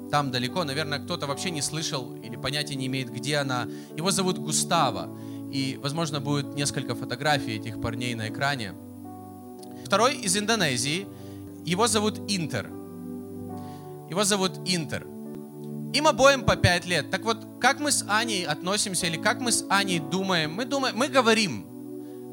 там 0.10 0.32
далеко, 0.32 0.64
наверное, 0.64 1.00
кто-то 1.00 1.28
вообще 1.28 1.52
не 1.52 1.62
слышал 1.62 2.16
или 2.16 2.36
понятия 2.36 2.76
не 2.76 2.88
имеет, 2.88 3.12
где 3.12 3.38
она. 3.38 3.68
Его 3.96 4.12
зовут 4.12 4.38
Густаво, 4.38 5.10
и, 5.52 5.80
возможно, 5.82 6.20
будет 6.20 6.56
несколько 6.56 6.96
фотографий 6.96 7.56
этих 7.56 7.82
парней 7.82 8.16
на 8.16 8.30
экране. 8.30 8.74
Второй 9.86 10.16
из 10.16 10.36
Индонезии, 10.38 11.08
его 11.66 11.88
зовут 11.88 12.20
Интер. 12.28 12.68
Его 14.10 14.24
зовут 14.24 14.58
Интер. 14.66 15.06
Им 15.94 16.08
обоим 16.08 16.44
по 16.44 16.56
пять 16.56 16.86
лет. 16.86 17.10
Так 17.10 17.24
вот, 17.24 17.46
как 17.60 17.80
мы 17.80 17.92
с 17.92 18.06
Аней 18.08 18.46
относимся 18.46 19.08
или 19.08 19.18
как 19.18 19.40
мы 19.40 19.52
с 19.52 19.66
Аней 19.70 20.00
думаем? 20.00 20.54
Мы 20.54 20.66
думаем, 20.66 20.96
мы 20.98 21.08
говорим, 21.08 21.66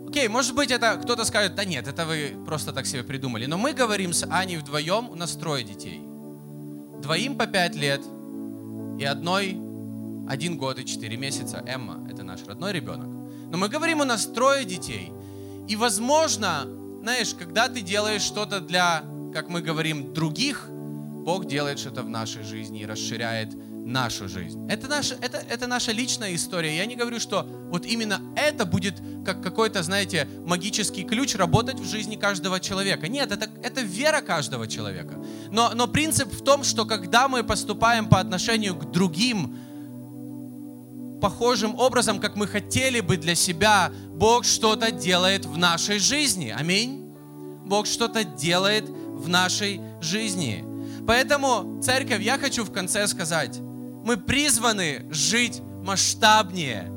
Окей, 0.08 0.28
может 0.28 0.54
быть, 0.54 0.70
это 0.70 0.96
кто-то 1.02 1.24
скажет, 1.24 1.56
да 1.56 1.64
нет, 1.64 1.88
это 1.88 2.06
вы 2.06 2.36
просто 2.44 2.72
так 2.72 2.86
себе 2.86 3.02
придумали. 3.02 3.46
Но 3.46 3.58
мы 3.58 3.72
говорим 3.72 4.12
с 4.12 4.24
Аней 4.30 4.58
вдвоем, 4.58 5.08
у 5.10 5.16
нас 5.16 5.32
трое 5.32 5.64
детей 5.64 6.13
двоим 7.04 7.36
по 7.36 7.46
пять 7.46 7.76
лет 7.76 8.00
и 8.98 9.04
одной 9.04 9.60
один 10.26 10.56
год 10.56 10.78
и 10.78 10.86
четыре 10.86 11.18
месяца. 11.18 11.62
Эмма— 11.66 12.00
это 12.10 12.22
наш 12.22 12.44
родной 12.46 12.72
ребенок. 12.72 13.08
Но 13.50 13.58
мы 13.58 13.68
говорим, 13.68 14.00
у 14.00 14.04
нас 14.04 14.24
трое 14.24 14.64
детей. 14.64 15.12
И, 15.68 15.76
возможно, 15.76 16.66
знаешь, 17.02 17.34
когда 17.34 17.68
ты 17.68 17.82
делаешь 17.82 18.22
что-то 18.22 18.60
для, 18.60 19.04
как 19.34 19.50
мы 19.50 19.60
говорим, 19.60 20.14
других, 20.14 20.66
Бог 20.70 21.46
делает 21.46 21.78
что-то 21.78 22.02
в 22.02 22.08
нашей 22.08 22.42
жизни 22.42 22.80
и 22.80 22.86
расширяет 22.86 23.54
нашу 23.84 24.28
жизнь. 24.28 24.66
Это 24.68 24.88
наша, 24.88 25.16
это, 25.20 25.42
это 25.48 25.66
наша 25.66 25.92
личная 25.92 26.34
история. 26.34 26.76
Я 26.76 26.86
не 26.86 26.96
говорю, 26.96 27.20
что 27.20 27.46
вот 27.70 27.84
именно 27.84 28.20
это 28.34 28.64
будет 28.64 28.94
как 29.24 29.42
какой-то, 29.42 29.82
знаете, 29.82 30.26
магический 30.46 31.04
ключ 31.04 31.34
работать 31.34 31.78
в 31.78 31.84
жизни 31.84 32.16
каждого 32.16 32.60
человека. 32.60 33.08
Нет, 33.08 33.30
это, 33.30 33.48
это 33.62 33.82
вера 33.82 34.20
каждого 34.20 34.66
человека. 34.66 35.22
Но, 35.50 35.72
но 35.74 35.86
принцип 35.86 36.32
в 36.32 36.42
том, 36.42 36.64
что 36.64 36.86
когда 36.86 37.28
мы 37.28 37.44
поступаем 37.44 38.08
по 38.08 38.18
отношению 38.20 38.74
к 38.74 38.90
другим, 38.90 39.56
похожим 41.20 41.78
образом, 41.78 42.20
как 42.20 42.36
мы 42.36 42.46
хотели 42.46 43.00
бы 43.00 43.16
для 43.16 43.34
себя, 43.34 43.92
Бог 44.08 44.44
что-то 44.44 44.90
делает 44.90 45.44
в 45.44 45.56
нашей 45.56 45.98
жизни. 45.98 46.54
Аминь. 46.56 47.14
Бог 47.64 47.86
что-то 47.86 48.24
делает 48.24 48.84
в 48.88 49.28
нашей 49.28 49.80
жизни. 50.00 50.64
Поэтому, 51.06 51.80
церковь, 51.82 52.22
я 52.22 52.38
хочу 52.38 52.64
в 52.64 52.72
конце 52.72 53.06
сказать, 53.06 53.58
мы 54.04 54.16
призваны 54.18 55.06
жить 55.10 55.60
масштабнее. 55.82 56.90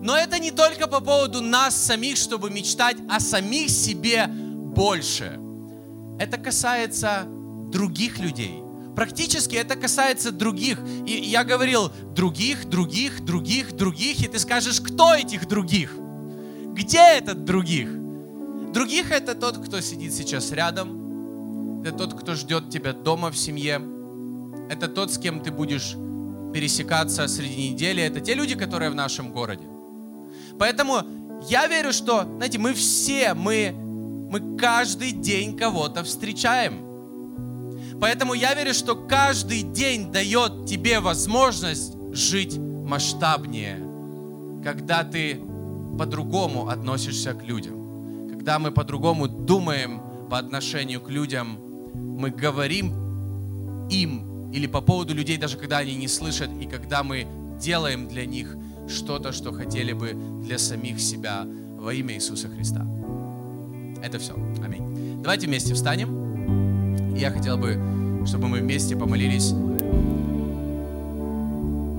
Но 0.00 0.16
это 0.16 0.38
не 0.38 0.50
только 0.50 0.86
по 0.86 1.00
поводу 1.00 1.40
нас 1.40 1.76
самих, 1.76 2.16
чтобы 2.16 2.50
мечтать 2.50 2.96
о 3.08 3.20
самих 3.20 3.70
себе 3.70 4.26
больше. 4.26 5.38
Это 6.18 6.38
касается 6.38 7.24
других 7.70 8.18
людей. 8.18 8.62
Практически 8.94 9.56
это 9.56 9.74
касается 9.76 10.32
других. 10.32 10.78
И 11.06 11.12
я 11.12 11.44
говорил 11.44 11.90
других, 12.14 12.68
других, 12.68 13.24
других, 13.24 13.72
других. 13.72 14.22
И 14.22 14.28
ты 14.28 14.38
скажешь, 14.38 14.80
кто 14.80 15.14
этих 15.14 15.48
других? 15.48 15.94
Где 16.74 17.16
этот 17.16 17.44
других? 17.44 17.88
Других 18.72 19.10
это 19.10 19.34
тот, 19.34 19.58
кто 19.58 19.80
сидит 19.80 20.12
сейчас 20.14 20.52
рядом. 20.52 21.82
Это 21.82 21.98
тот, 21.98 22.20
кто 22.20 22.34
ждет 22.34 22.70
тебя 22.70 22.92
дома 22.92 23.30
в 23.30 23.36
семье. 23.36 23.80
Это 24.68 24.88
тот, 24.88 25.12
с 25.12 25.18
кем 25.18 25.40
ты 25.40 25.50
будешь 25.50 25.96
пересекаться 26.52 27.28
среди 27.28 27.70
недели, 27.70 28.02
это 28.02 28.20
те 28.20 28.34
люди, 28.34 28.54
которые 28.54 28.90
в 28.90 28.94
нашем 28.94 29.32
городе. 29.32 29.64
Поэтому 30.58 31.02
я 31.48 31.66
верю, 31.66 31.92
что, 31.92 32.24
знаете, 32.24 32.58
мы 32.58 32.74
все, 32.74 33.34
мы, 33.34 33.74
мы 34.30 34.56
каждый 34.56 35.12
день 35.12 35.56
кого-то 35.56 36.04
встречаем. 36.04 36.92
Поэтому 38.00 38.34
я 38.34 38.54
верю, 38.54 38.74
что 38.74 38.96
каждый 38.96 39.62
день 39.62 40.10
дает 40.10 40.66
тебе 40.66 41.00
возможность 41.00 41.94
жить 42.12 42.58
масштабнее, 42.58 43.78
когда 44.64 45.04
ты 45.04 45.40
по-другому 45.98 46.68
относишься 46.68 47.32
к 47.34 47.42
людям, 47.42 48.28
когда 48.30 48.58
мы 48.58 48.72
по-другому 48.72 49.28
думаем 49.28 50.00
по 50.30 50.38
отношению 50.38 51.00
к 51.00 51.10
людям, 51.10 51.58
мы 51.94 52.30
говорим 52.30 52.92
им 53.88 54.31
или 54.52 54.66
по 54.66 54.80
поводу 54.80 55.14
людей, 55.14 55.38
даже 55.38 55.56
когда 55.56 55.78
они 55.78 55.94
не 55.94 56.08
слышат, 56.08 56.50
и 56.60 56.66
когда 56.66 57.02
мы 57.02 57.26
делаем 57.60 58.08
для 58.08 58.26
них 58.26 58.56
что-то, 58.88 59.32
что 59.32 59.52
хотели 59.52 59.92
бы 59.92 60.14
для 60.44 60.58
самих 60.58 61.00
себя 61.00 61.46
во 61.78 61.94
имя 61.94 62.14
Иисуса 62.14 62.48
Христа. 62.48 62.86
Это 64.02 64.18
все. 64.18 64.34
Аминь. 64.64 65.20
Давайте 65.22 65.46
вместе 65.46 65.74
встанем. 65.74 67.14
Я 67.14 67.30
хотел 67.30 67.56
бы, 67.56 67.78
чтобы 68.26 68.48
мы 68.48 68.58
вместе 68.58 68.96
помолились. 68.96 69.52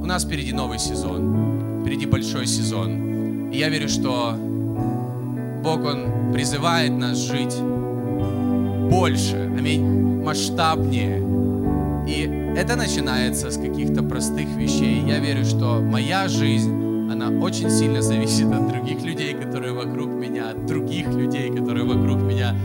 У 0.03 0.05
нас 0.05 0.25
впереди 0.25 0.51
новый 0.51 0.79
сезон, 0.79 1.81
впереди 1.81 2.05
большой 2.05 2.45
сезон. 2.45 3.49
И 3.51 3.57
я 3.57 3.69
верю, 3.69 3.87
что 3.87 4.35
Бог, 5.63 5.85
Он 5.85 6.33
призывает 6.33 6.91
нас 6.91 7.17
жить 7.17 7.55
больше, 8.91 9.37
аминь, 9.57 10.21
масштабнее. 10.21 11.23
И 12.05 12.42
это 12.55 12.75
начинается 12.75 13.49
с 13.49 13.57
каких-то 13.57 14.03
простых 14.03 14.47
вещей. 14.55 15.03
Я 15.07 15.19
верю, 15.19 15.43
что 15.45 15.81
моя 15.81 16.27
жизнь, 16.27 17.09
она 17.11 17.29
очень 17.29 17.69
сильно 17.69 18.01
зависит 18.01 18.51
от 18.51 18.67
других 18.67 19.01
людей, 19.03 19.33
которые 19.33 19.73
вокруг 19.73 20.09
меня, 20.09 20.51
от 20.51 20.65
других 20.65 21.07
людей, 21.07 21.49
которые 21.49 21.85
вокруг 21.85 22.21
меня, 22.21 22.55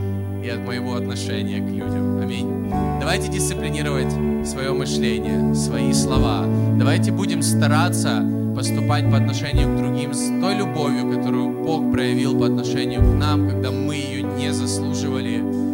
и 0.43 0.49
от 0.49 0.61
моего 0.61 0.95
отношения 0.95 1.61
к 1.61 1.71
людям. 1.71 2.21
Аминь. 2.21 2.71
Давайте 3.01 3.31
дисциплинировать 3.31 4.13
свое 4.47 4.73
мышление, 4.73 5.55
свои 5.55 5.93
слова. 5.93 6.45
Давайте 6.79 7.11
будем 7.11 7.43
стараться 7.43 8.25
поступать 8.55 9.11
по 9.11 9.17
отношению 9.17 9.75
к 9.75 9.79
другим 9.79 10.15
с 10.15 10.29
той 10.41 10.55
любовью, 10.57 11.13
которую 11.13 11.65
Бог 11.65 11.91
проявил 11.93 12.39
по 12.39 12.47
отношению 12.47 13.01
к 13.01 13.15
нам, 13.15 13.49
когда 13.49 13.71
мы 13.71 13.95
ее 13.95 14.23
не 14.23 14.53
заслуживали, 14.53 15.68